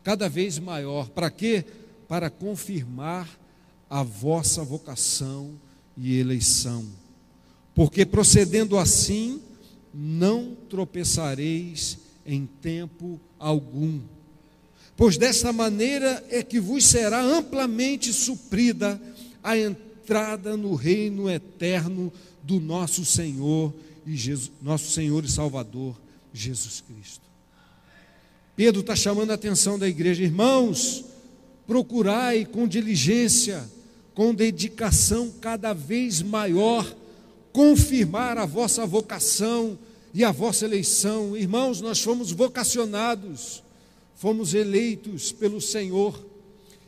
cada 0.06 0.28
vez 0.28 0.56
maior. 0.56 1.08
Para 1.08 1.28
quê? 1.28 1.64
Para 2.06 2.30
confirmar 2.30 3.28
a 3.90 4.04
vossa 4.04 4.62
vocação 4.62 5.50
e 5.96 6.16
eleição. 6.16 6.86
Porque 7.74 8.06
procedendo 8.06 8.78
assim, 8.78 9.42
não 9.92 10.56
tropeçareis 10.70 11.98
em 12.26 12.46
tempo 12.60 13.20
algum. 13.38 14.00
Pois 14.96 15.16
desta 15.16 15.52
maneira 15.52 16.24
é 16.30 16.42
que 16.42 16.58
vos 16.58 16.84
será 16.84 17.22
amplamente 17.22 18.12
suprida 18.12 19.00
a 19.42 19.56
entrada 19.56 20.56
no 20.56 20.74
reino 20.74 21.30
eterno 21.30 22.12
do 22.42 22.58
nosso 22.60 23.04
Senhor 23.04 23.74
e 24.06 24.16
Jesus, 24.16 24.50
nosso 24.62 24.90
Senhor 24.90 25.24
e 25.24 25.30
Salvador 25.30 25.96
Jesus 26.32 26.80
Cristo. 26.80 27.26
Pedro 28.54 28.80
está 28.80 28.96
chamando 28.96 29.32
a 29.32 29.34
atenção 29.34 29.78
da 29.78 29.86
igreja, 29.86 30.22
irmãos, 30.22 31.04
procurai 31.66 32.46
com 32.46 32.66
diligência, 32.66 33.68
com 34.14 34.34
dedicação 34.34 35.30
cada 35.40 35.74
vez 35.74 36.22
maior, 36.22 36.90
confirmar 37.52 38.38
a 38.38 38.46
vossa 38.46 38.86
vocação 38.86 39.78
e 40.16 40.24
a 40.24 40.32
vossa 40.32 40.64
eleição. 40.64 41.36
Irmãos, 41.36 41.82
nós 41.82 42.00
fomos 42.00 42.32
vocacionados, 42.32 43.62
fomos 44.14 44.54
eleitos 44.54 45.30
pelo 45.30 45.60
Senhor. 45.60 46.24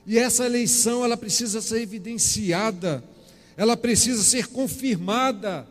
E 0.06 0.18
essa 0.18 0.46
eleição, 0.46 1.04
ela 1.04 1.14
precisa 1.14 1.60
ser 1.60 1.82
evidenciada, 1.82 3.04
ela 3.54 3.76
precisa 3.76 4.22
ser 4.22 4.46
confirmada. 4.46 5.68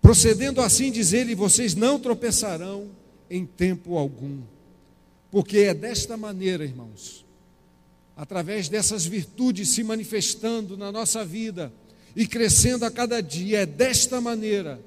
Procedendo 0.00 0.60
assim, 0.60 0.92
diz 0.92 1.12
ele: 1.12 1.34
vocês 1.34 1.74
não 1.74 1.98
tropeçarão 1.98 2.92
em 3.28 3.44
tempo 3.44 3.98
algum. 3.98 4.40
Porque 5.32 5.58
é 5.58 5.74
desta 5.74 6.16
maneira, 6.16 6.62
irmãos, 6.62 7.26
através 8.16 8.68
dessas 8.68 9.04
virtudes 9.04 9.70
se 9.70 9.82
manifestando 9.82 10.76
na 10.76 10.92
nossa 10.92 11.24
vida 11.24 11.72
e 12.18 12.26
crescendo 12.26 12.84
a 12.84 12.90
cada 12.90 13.22
dia, 13.22 13.60
é 13.60 13.64
desta 13.64 14.20
maneira, 14.20 14.84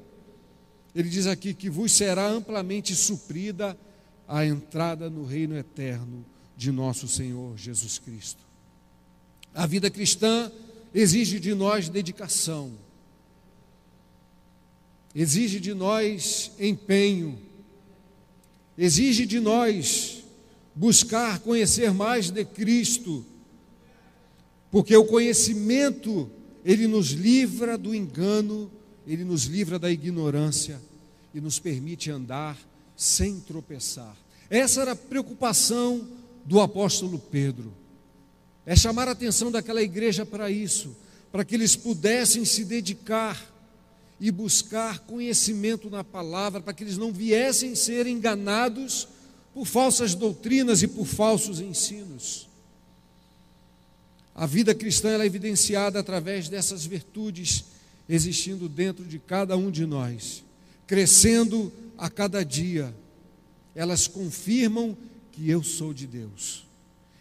ele 0.94 1.08
diz 1.08 1.28
aqui 1.28 1.54
que 1.54 1.70
vos 1.70 1.94
será 1.94 2.28
amplamente 2.28 2.94
suprida 2.94 3.78
a 4.28 4.46
entrada 4.46 5.10
no 5.10 5.24
reino 5.24 5.58
eterno 5.58 6.26
de 6.58 6.74
nosso 6.74 7.08
Senhor 7.08 7.58
Jesus 7.58 7.98
Cristo. 8.00 8.44
A 9.56 9.66
vida 9.66 9.90
cristã 9.90 10.52
exige 10.94 11.40
de 11.40 11.56
nós 11.56 11.88
dedicação, 11.88 12.74
exige 15.16 15.62
de 15.62 15.74
nós 15.74 16.52
empenho, 16.60 17.40
exige 18.78 19.26
de 19.26 19.40
nós 19.40 20.22
buscar 20.76 21.40
conhecer 21.40 21.94
mais 21.94 22.30
de 22.30 22.44
Cristo, 22.44 23.26
porque 24.70 24.98
o 24.98 25.06
conhecimento, 25.06 26.30
ele 26.64 26.88
nos 26.88 27.12
livra 27.12 27.78
do 27.78 27.94
engano, 27.94 28.72
ele 29.08 29.24
nos 29.24 29.46
livra 29.46 29.80
da 29.80 29.90
ignorância 29.92 30.80
e 31.34 31.42
nos 31.42 31.60
permite 31.60 32.12
andar 32.12 32.58
sem 32.96 33.40
tropeçar. 33.40 34.16
Essa 34.50 34.82
era 34.82 34.92
a 34.92 34.96
preocupação 34.96 36.08
do 36.46 36.60
apóstolo 36.60 37.18
Pedro. 37.18 37.74
É 38.66 38.76
chamar 38.76 39.08
a 39.08 39.12
atenção 39.12 39.52
daquela 39.52 39.82
igreja 39.82 40.26
para 40.26 40.52
isso, 40.52 40.96
para 41.32 41.44
que 41.44 41.56
eles 41.56 41.76
pudessem 41.76 42.46
se 42.46 42.64
dedicar 42.64 43.50
e 44.20 44.30
buscar 44.30 45.00
conhecimento 45.00 45.90
na 45.90 46.04
palavra, 46.04 46.62
para 46.62 46.74
que 46.74 46.84
eles 46.84 46.98
não 46.98 47.12
viessem 47.12 47.74
ser 47.74 48.06
enganados 48.06 49.08
por 49.54 49.66
falsas 49.66 50.14
doutrinas 50.14 50.84
e 50.84 50.88
por 50.88 51.06
falsos 51.06 51.60
ensinos. 51.60 52.48
A 54.42 54.48
vida 54.48 54.74
cristã 54.74 55.22
é 55.22 55.24
evidenciada 55.24 56.00
através 56.00 56.50
dessas 56.50 56.84
virtudes 56.84 57.64
existindo 58.10 58.68
dentro 58.68 59.06
de 59.06 59.20
cada 59.20 59.56
um 59.56 59.70
de 59.70 59.86
nós, 59.86 60.44
crescendo 60.88 61.72
a 61.96 62.10
cada 62.10 62.44
dia. 62.44 62.92
Elas 63.76 64.08
confirmam 64.08 64.98
que 65.32 65.48
eu 65.48 65.62
sou 65.62 65.94
de 65.94 66.08
Deus. 66.08 66.66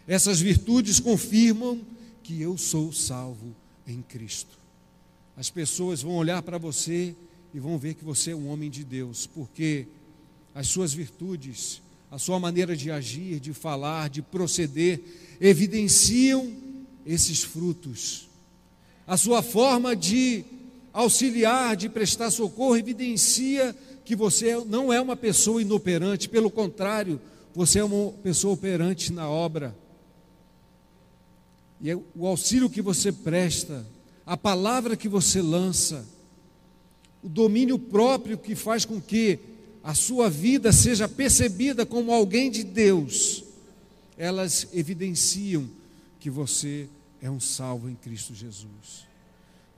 Essas 0.09 0.40
virtudes 0.40 0.98
confirmam 0.98 1.83
que 2.22 2.40
eu 2.40 2.56
sou 2.56 2.90
salvo 2.90 3.54
em 3.87 4.00
Cristo. 4.00 4.59
As 5.37 5.50
pessoas 5.50 6.00
vão 6.00 6.14
olhar 6.14 6.40
para 6.40 6.56
você 6.56 7.14
e 7.52 7.61
vão 7.61 7.76
ver 7.76 7.92
que 7.92 8.02
você 8.02 8.30
é 8.30 8.35
um 8.35 8.48
homem 8.48 8.70
de 8.70 8.83
Deus, 8.83 9.26
porque 9.26 9.87
as 10.54 10.68
suas 10.68 10.94
virtudes 10.94 11.83
a 12.11 12.18
sua 12.18 12.40
maneira 12.40 12.74
de 12.74 12.90
agir, 12.90 13.38
de 13.38 13.52
falar, 13.52 14.09
de 14.11 14.20
proceder, 14.20 15.00
evidenciam 15.38 16.69
esses 17.06 17.42
frutos. 17.42 18.28
A 19.06 19.16
sua 19.16 19.42
forma 19.42 19.96
de 19.96 20.44
auxiliar, 20.92 21.76
de 21.76 21.88
prestar 21.88 22.30
socorro, 22.30 22.76
evidencia 22.76 23.76
que 24.04 24.16
você 24.16 24.56
não 24.66 24.92
é 24.92 25.00
uma 25.00 25.16
pessoa 25.16 25.62
inoperante, 25.62 26.28
pelo 26.28 26.50
contrário, 26.50 27.20
você 27.54 27.78
é 27.78 27.84
uma 27.84 28.12
pessoa 28.12 28.54
operante 28.54 29.12
na 29.12 29.28
obra. 29.28 29.74
E 31.80 31.90
é 31.90 31.96
o 31.96 32.26
auxílio 32.26 32.70
que 32.70 32.82
você 32.82 33.10
presta, 33.10 33.86
a 34.26 34.36
palavra 34.36 34.96
que 34.96 35.08
você 35.08 35.40
lança, 35.40 36.06
o 37.22 37.28
domínio 37.28 37.78
próprio 37.78 38.36
que 38.36 38.54
faz 38.54 38.84
com 38.84 39.00
que 39.00 39.38
a 39.82 39.94
sua 39.94 40.28
vida 40.28 40.72
seja 40.72 41.08
percebida 41.08 41.86
como 41.86 42.12
alguém 42.12 42.50
de 42.50 42.62
Deus, 42.62 43.44
elas 44.16 44.68
evidenciam 44.74 45.68
que 46.20 46.30
você 46.30 46.88
é 47.20 47.30
um 47.30 47.40
salvo 47.40 47.88
em 47.88 47.94
Cristo 47.94 48.35
Jesus. 48.35 49.06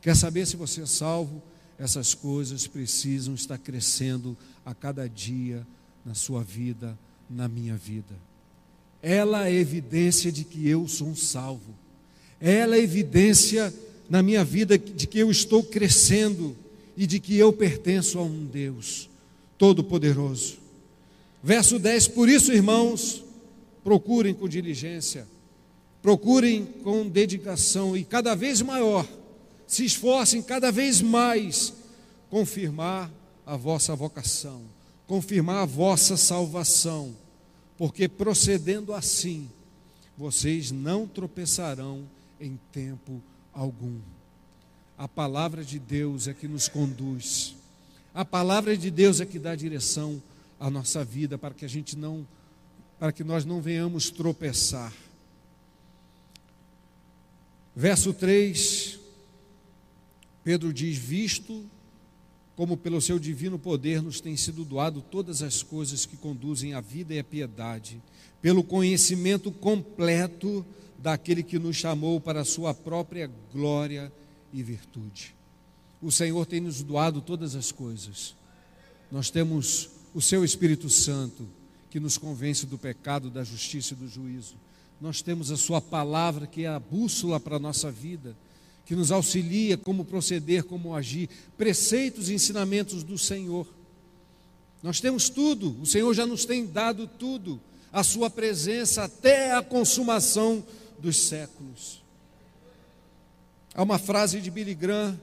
Quer 0.00 0.16
saber 0.16 0.46
se 0.46 0.57
você 0.57 0.83
é 0.83 0.87
salvo? 0.87 1.40
Essas 1.78 2.12
coisas 2.12 2.66
precisam 2.66 3.35
estar 3.35 3.57
crescendo 3.57 4.37
a 4.64 4.74
cada 4.74 5.09
dia 5.09 5.66
na 6.05 6.14
sua 6.14 6.42
vida, 6.42 6.98
na 7.31 7.48
minha 7.48 7.76
vida. 7.76 8.14
Ela 9.00 9.48
é 9.48 9.55
evidência 9.55 10.31
de 10.31 10.44
que 10.44 10.68
eu 10.68 10.87
sou 10.87 11.09
um 11.09 11.16
salvo. 11.16 11.74
Ela 12.40 12.76
é 12.76 12.81
evidência 12.81 13.72
na 14.09 14.22
minha 14.22 14.44
vida 14.44 14.76
de 14.76 15.07
que 15.07 15.18
eu 15.18 15.31
estou 15.31 15.62
crescendo 15.62 16.57
e 16.96 17.07
de 17.07 17.18
que 17.18 17.37
eu 17.37 17.52
pertenço 17.52 18.18
a 18.18 18.22
um 18.22 18.44
Deus. 18.44 19.09
Todo-Poderoso. 19.57 20.59
Verso 21.42 21.78
10: 21.78 22.09
Por 22.09 22.28
isso, 22.28 22.52
irmãos, 22.52 23.24
procurem 23.83 24.35
com 24.35 24.48
diligência, 24.48 25.26
procurem 26.02 26.66
com 26.66 27.08
dedicação 27.08 27.96
e 27.96 28.04
cada 28.04 28.34
vez 28.34 28.60
maior, 28.60 29.06
se 29.66 29.84
esforcem 29.84 30.42
cada 30.42 30.70
vez 30.70 31.00
mais 31.00 31.72
confirmar 32.28 33.10
a 33.46 33.56
vossa 33.56 33.94
vocação, 33.94 34.62
confirmar 35.06 35.62
a 35.62 35.66
vossa 35.66 36.16
salvação, 36.16 37.16
porque 37.78 38.08
procedendo 38.08 38.92
assim, 38.92 39.48
vocês 40.18 40.70
não 40.70 41.06
tropeçarão 41.06 42.02
em 42.40 42.58
tempo 42.72 43.22
algum. 43.52 43.98
A 44.98 45.08
palavra 45.08 45.64
de 45.64 45.78
Deus 45.78 46.28
é 46.28 46.34
que 46.34 46.48
nos 46.48 46.68
conduz 46.68 47.54
a 48.14 48.26
palavra 48.26 48.76
de 48.76 48.90
Deus 48.90 49.20
é 49.20 49.26
que 49.26 49.38
dá 49.38 49.54
direção 49.54 50.22
à 50.60 50.68
nossa 50.68 51.02
vida 51.02 51.38
para 51.38 51.54
que 51.54 51.64
a 51.64 51.68
gente 51.68 51.96
não 51.96 52.26
para 52.98 53.10
que 53.10 53.24
nós 53.24 53.44
não 53.44 53.60
venhamos 53.60 54.10
tropeçar. 54.10 54.92
Verso 57.74 58.12
3, 58.12 58.98
Pedro 60.44 60.72
diz: 60.72 60.96
Visto 60.96 61.64
como 62.54 62.76
pelo 62.76 63.00
seu 63.00 63.18
divino 63.18 63.59
poder 63.59 64.03
nos 64.03 64.20
tem 64.20 64.36
sido 64.36 64.64
doado 64.64 65.01
todas 65.01 65.42
as 65.42 65.62
coisas 65.62 66.05
que 66.05 66.16
conduzem 66.16 66.74
à 66.74 66.80
vida 66.80 67.14
e 67.14 67.18
à 67.18 67.24
piedade, 67.24 68.01
pelo 68.40 68.62
conhecimento 68.62 69.51
completo 69.51 70.64
daquele 70.99 71.42
que 71.42 71.59
nos 71.59 71.76
chamou 71.76 72.20
para 72.20 72.40
a 72.42 72.44
sua 72.44 72.74
própria 72.74 73.30
glória 73.53 74.12
e 74.53 74.62
virtude 74.62 75.34
o 76.03 76.11
Senhor 76.11 76.44
tem 76.44 76.61
nos 76.61 76.82
doado 76.82 77.20
todas 77.20 77.55
as 77.55 77.70
coisas. 77.70 78.34
Nós 79.11 79.30
temos 79.30 79.88
o 80.12 80.20
seu 80.20 80.44
Espírito 80.44 80.90
Santo 80.90 81.49
que 81.88 82.01
nos 82.01 82.18
convence 82.18 82.66
do 82.66 82.76
pecado, 82.76 83.30
da 83.30 83.44
justiça 83.44 83.94
e 83.94 83.97
do 83.97 84.09
juízo. 84.09 84.57
Nós 85.03 85.20
temos 85.20 85.50
a 85.50 85.57
sua 85.57 85.80
palavra 85.80 86.46
que 86.46 86.64
é 86.64 86.68
a 86.68 86.78
bússola 86.78 87.40
para 87.40 87.57
a 87.57 87.59
nossa 87.59 87.90
vida, 87.90 88.36
que 88.86 88.94
nos 88.94 89.11
auxilia 89.11 89.76
como 89.76 90.05
proceder, 90.05 90.62
como 90.62 90.94
agir, 90.94 91.28
preceitos 91.59 92.30
e 92.30 92.34
ensinamentos 92.34 93.03
do 93.03 93.18
Senhor. 93.18 93.66
Nós 94.80 95.00
temos 95.00 95.28
tudo, 95.28 95.76
o 95.82 95.86
Senhor 95.86 96.14
já 96.14 96.24
nos 96.24 96.44
tem 96.44 96.64
dado 96.64 97.09
tudo, 97.09 97.61
a 97.92 98.05
sua 98.05 98.30
presença 98.30 99.03
até 99.03 99.53
a 99.53 99.61
consumação 99.61 100.64
dos 101.00 101.16
séculos. 101.16 102.00
Há 103.74 103.82
uma 103.82 103.98
frase 103.98 104.40
de 104.40 104.53
Billy 104.53 104.72
Graham 104.72 105.20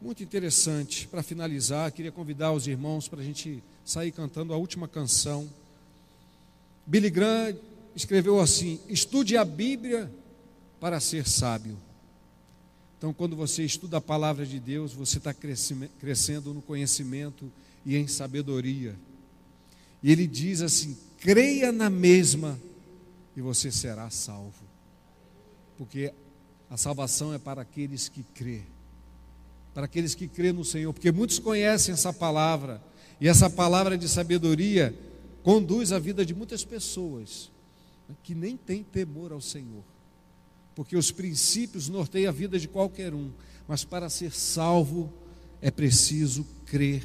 muito 0.00 0.22
interessante. 0.22 1.06
Para 1.06 1.22
finalizar, 1.22 1.92
queria 1.92 2.10
convidar 2.10 2.52
os 2.52 2.66
irmãos 2.66 3.06
para 3.06 3.20
a 3.20 3.24
gente 3.24 3.62
sair 3.84 4.12
cantando 4.12 4.54
a 4.54 4.56
última 4.56 4.88
canção. 4.88 5.46
Billy 6.86 7.10
Graham 7.10 7.54
escreveu 7.94 8.40
assim: 8.40 8.80
estude 8.88 9.36
a 9.36 9.44
Bíblia 9.44 10.10
para 10.78 11.00
ser 11.00 11.26
sábio. 11.26 11.78
Então, 12.98 13.12
quando 13.12 13.34
você 13.34 13.64
estuda 13.64 13.96
a 13.96 14.00
palavra 14.00 14.44
de 14.44 14.60
Deus, 14.60 14.92
você 14.92 15.18
está 15.18 15.32
crescendo 15.32 16.52
no 16.52 16.60
conhecimento 16.60 17.50
e 17.84 17.96
em 17.96 18.06
sabedoria. 18.06 18.94
E 20.02 20.12
ele 20.12 20.26
diz 20.26 20.60
assim: 20.60 20.96
creia 21.18 21.72
na 21.72 21.88
mesma 21.88 22.58
e 23.36 23.40
você 23.40 23.70
será 23.70 24.10
salvo. 24.10 24.68
Porque 25.78 26.12
a 26.68 26.76
salvação 26.76 27.32
é 27.32 27.38
para 27.38 27.62
aqueles 27.62 28.08
que 28.08 28.22
crê. 28.22 28.62
Para 29.72 29.86
aqueles 29.86 30.14
que 30.14 30.28
crê 30.28 30.52
no 30.52 30.64
Senhor, 30.64 30.92
porque 30.92 31.12
muitos 31.12 31.38
conhecem 31.38 31.94
essa 31.94 32.12
palavra, 32.12 32.82
e 33.20 33.28
essa 33.28 33.48
palavra 33.48 33.96
de 33.96 34.08
sabedoria 34.08 34.94
conduz 35.42 35.92
a 35.92 35.98
vida 35.98 36.26
de 36.26 36.34
muitas 36.34 36.64
pessoas 36.64 37.50
que 38.22 38.34
nem 38.34 38.56
têm 38.56 38.82
temor 38.82 39.32
ao 39.32 39.40
Senhor. 39.40 39.84
Porque 40.74 40.96
os 40.96 41.10
princípios 41.10 41.88
norteiam 41.88 42.28
a 42.28 42.32
vida 42.32 42.58
de 42.58 42.68
qualquer 42.68 43.12
um, 43.14 43.30
mas 43.66 43.84
para 43.84 44.08
ser 44.08 44.32
salvo 44.32 45.12
é 45.60 45.70
preciso 45.70 46.46
crer 46.66 47.04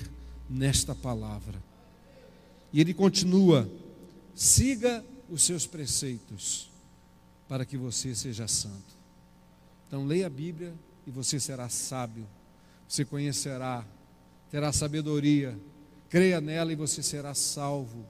nesta 0.50 0.96
palavra. 0.96 1.62
E 2.72 2.80
ele 2.80 2.94
continua: 2.94 3.70
siga 4.34 5.04
os 5.30 5.44
seus 5.44 5.66
preceitos, 5.66 6.70
para 7.48 7.66
que 7.66 7.78
você 7.78 8.14
seja 8.16 8.48
santo. 8.48 8.96
Então, 9.88 10.06
leia 10.06 10.28
a 10.28 10.30
Bíblia 10.30 10.74
e 11.06 11.12
você 11.12 11.40
será 11.40 11.70
sábio, 11.70 12.28
você 12.88 13.06
conhecerá, 13.06 13.86
terá 14.50 14.72
sabedoria, 14.72 15.58
creia 16.10 16.42
nela 16.42 16.72
e 16.72 16.76
você 16.76 17.04
será 17.04 17.34
salvo. 17.34 18.06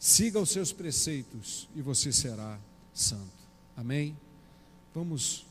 Siga 0.00 0.40
os 0.40 0.48
seus 0.48 0.72
preceitos 0.72 1.68
e 1.76 1.82
você 1.82 2.10
será 2.10 2.58
santo. 2.94 3.20
Amém? 3.76 4.16
Vamos 4.94 5.44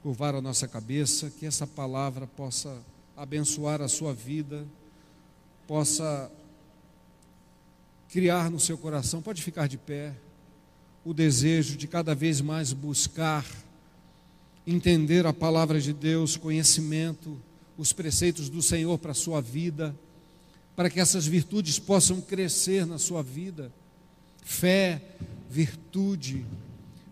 curvar 0.00 0.32
a 0.36 0.40
nossa 0.40 0.68
cabeça, 0.68 1.28
que 1.28 1.44
essa 1.44 1.66
palavra 1.66 2.24
possa 2.24 2.80
abençoar 3.16 3.82
a 3.82 3.88
sua 3.88 4.14
vida, 4.14 4.64
possa 5.66 6.30
criar 8.08 8.48
no 8.48 8.60
seu 8.60 8.78
coração, 8.78 9.20
pode 9.20 9.42
ficar 9.42 9.66
de 9.66 9.76
pé, 9.76 10.14
o 11.04 11.12
desejo 11.12 11.76
de 11.76 11.88
cada 11.88 12.14
vez 12.14 12.40
mais 12.40 12.72
buscar 12.72 13.44
entender 14.64 15.26
a 15.26 15.32
palavra 15.32 15.80
de 15.80 15.92
Deus, 15.92 16.36
conhecimento, 16.36 17.36
os 17.76 17.92
preceitos 17.92 18.48
do 18.48 18.62
Senhor 18.62 18.98
para 18.98 19.10
a 19.10 19.14
sua 19.14 19.40
vida, 19.40 19.96
para 20.76 20.88
que 20.88 21.00
essas 21.00 21.26
virtudes 21.26 21.80
possam 21.80 22.20
crescer 22.20 22.86
na 22.86 22.98
sua 22.98 23.20
vida. 23.20 23.72
Fé, 24.48 25.02
virtude, 25.50 26.46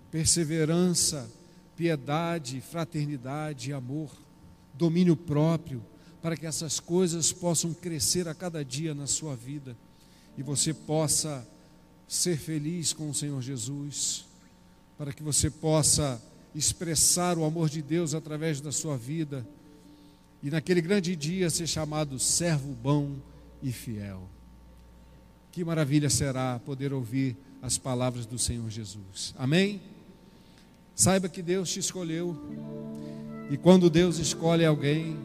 perseverança, 0.08 1.28
piedade, 1.76 2.60
fraternidade, 2.60 3.72
amor, 3.72 4.08
domínio 4.72 5.16
próprio, 5.16 5.82
para 6.22 6.36
que 6.36 6.46
essas 6.46 6.78
coisas 6.78 7.32
possam 7.32 7.74
crescer 7.74 8.28
a 8.28 8.34
cada 8.34 8.64
dia 8.64 8.94
na 8.94 9.08
sua 9.08 9.34
vida 9.34 9.76
e 10.38 10.44
você 10.44 10.72
possa 10.72 11.44
ser 12.06 12.38
feliz 12.38 12.92
com 12.92 13.10
o 13.10 13.14
Senhor 13.14 13.42
Jesus, 13.42 14.26
para 14.96 15.12
que 15.12 15.22
você 15.22 15.50
possa 15.50 16.22
expressar 16.54 17.36
o 17.36 17.44
amor 17.44 17.68
de 17.68 17.82
Deus 17.82 18.14
através 18.14 18.60
da 18.60 18.70
sua 18.70 18.96
vida 18.96 19.44
e 20.40 20.50
naquele 20.50 20.80
grande 20.80 21.16
dia 21.16 21.50
ser 21.50 21.66
chamado 21.66 22.16
servo 22.16 22.72
bom 22.74 23.16
e 23.60 23.72
fiel. 23.72 24.22
Que 25.54 25.64
maravilha 25.64 26.10
será 26.10 26.58
poder 26.58 26.92
ouvir 26.92 27.36
as 27.62 27.78
palavras 27.78 28.26
do 28.26 28.36
Senhor 28.36 28.68
Jesus. 28.68 29.32
Amém? 29.38 29.80
Saiba 30.96 31.28
que 31.28 31.40
Deus 31.40 31.70
te 31.70 31.78
escolheu 31.78 32.36
e 33.48 33.56
quando 33.56 33.88
Deus 33.88 34.18
escolhe 34.18 34.64
alguém, 34.64 35.16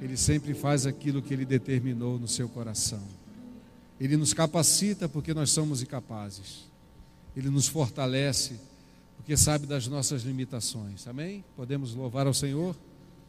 Ele 0.00 0.16
sempre 0.16 0.54
faz 0.54 0.86
aquilo 0.86 1.20
que 1.20 1.34
Ele 1.34 1.44
determinou 1.44 2.18
no 2.18 2.26
seu 2.26 2.48
coração. 2.48 3.02
Ele 4.00 4.16
nos 4.16 4.32
capacita 4.32 5.06
porque 5.06 5.34
nós 5.34 5.50
somos 5.50 5.82
incapazes. 5.82 6.64
Ele 7.36 7.50
nos 7.50 7.68
fortalece 7.68 8.58
porque 9.18 9.36
sabe 9.36 9.66
das 9.66 9.86
nossas 9.86 10.22
limitações. 10.22 11.06
Amém? 11.06 11.44
Podemos 11.54 11.94
louvar 11.94 12.26
ao 12.26 12.32
Senhor? 12.32 12.74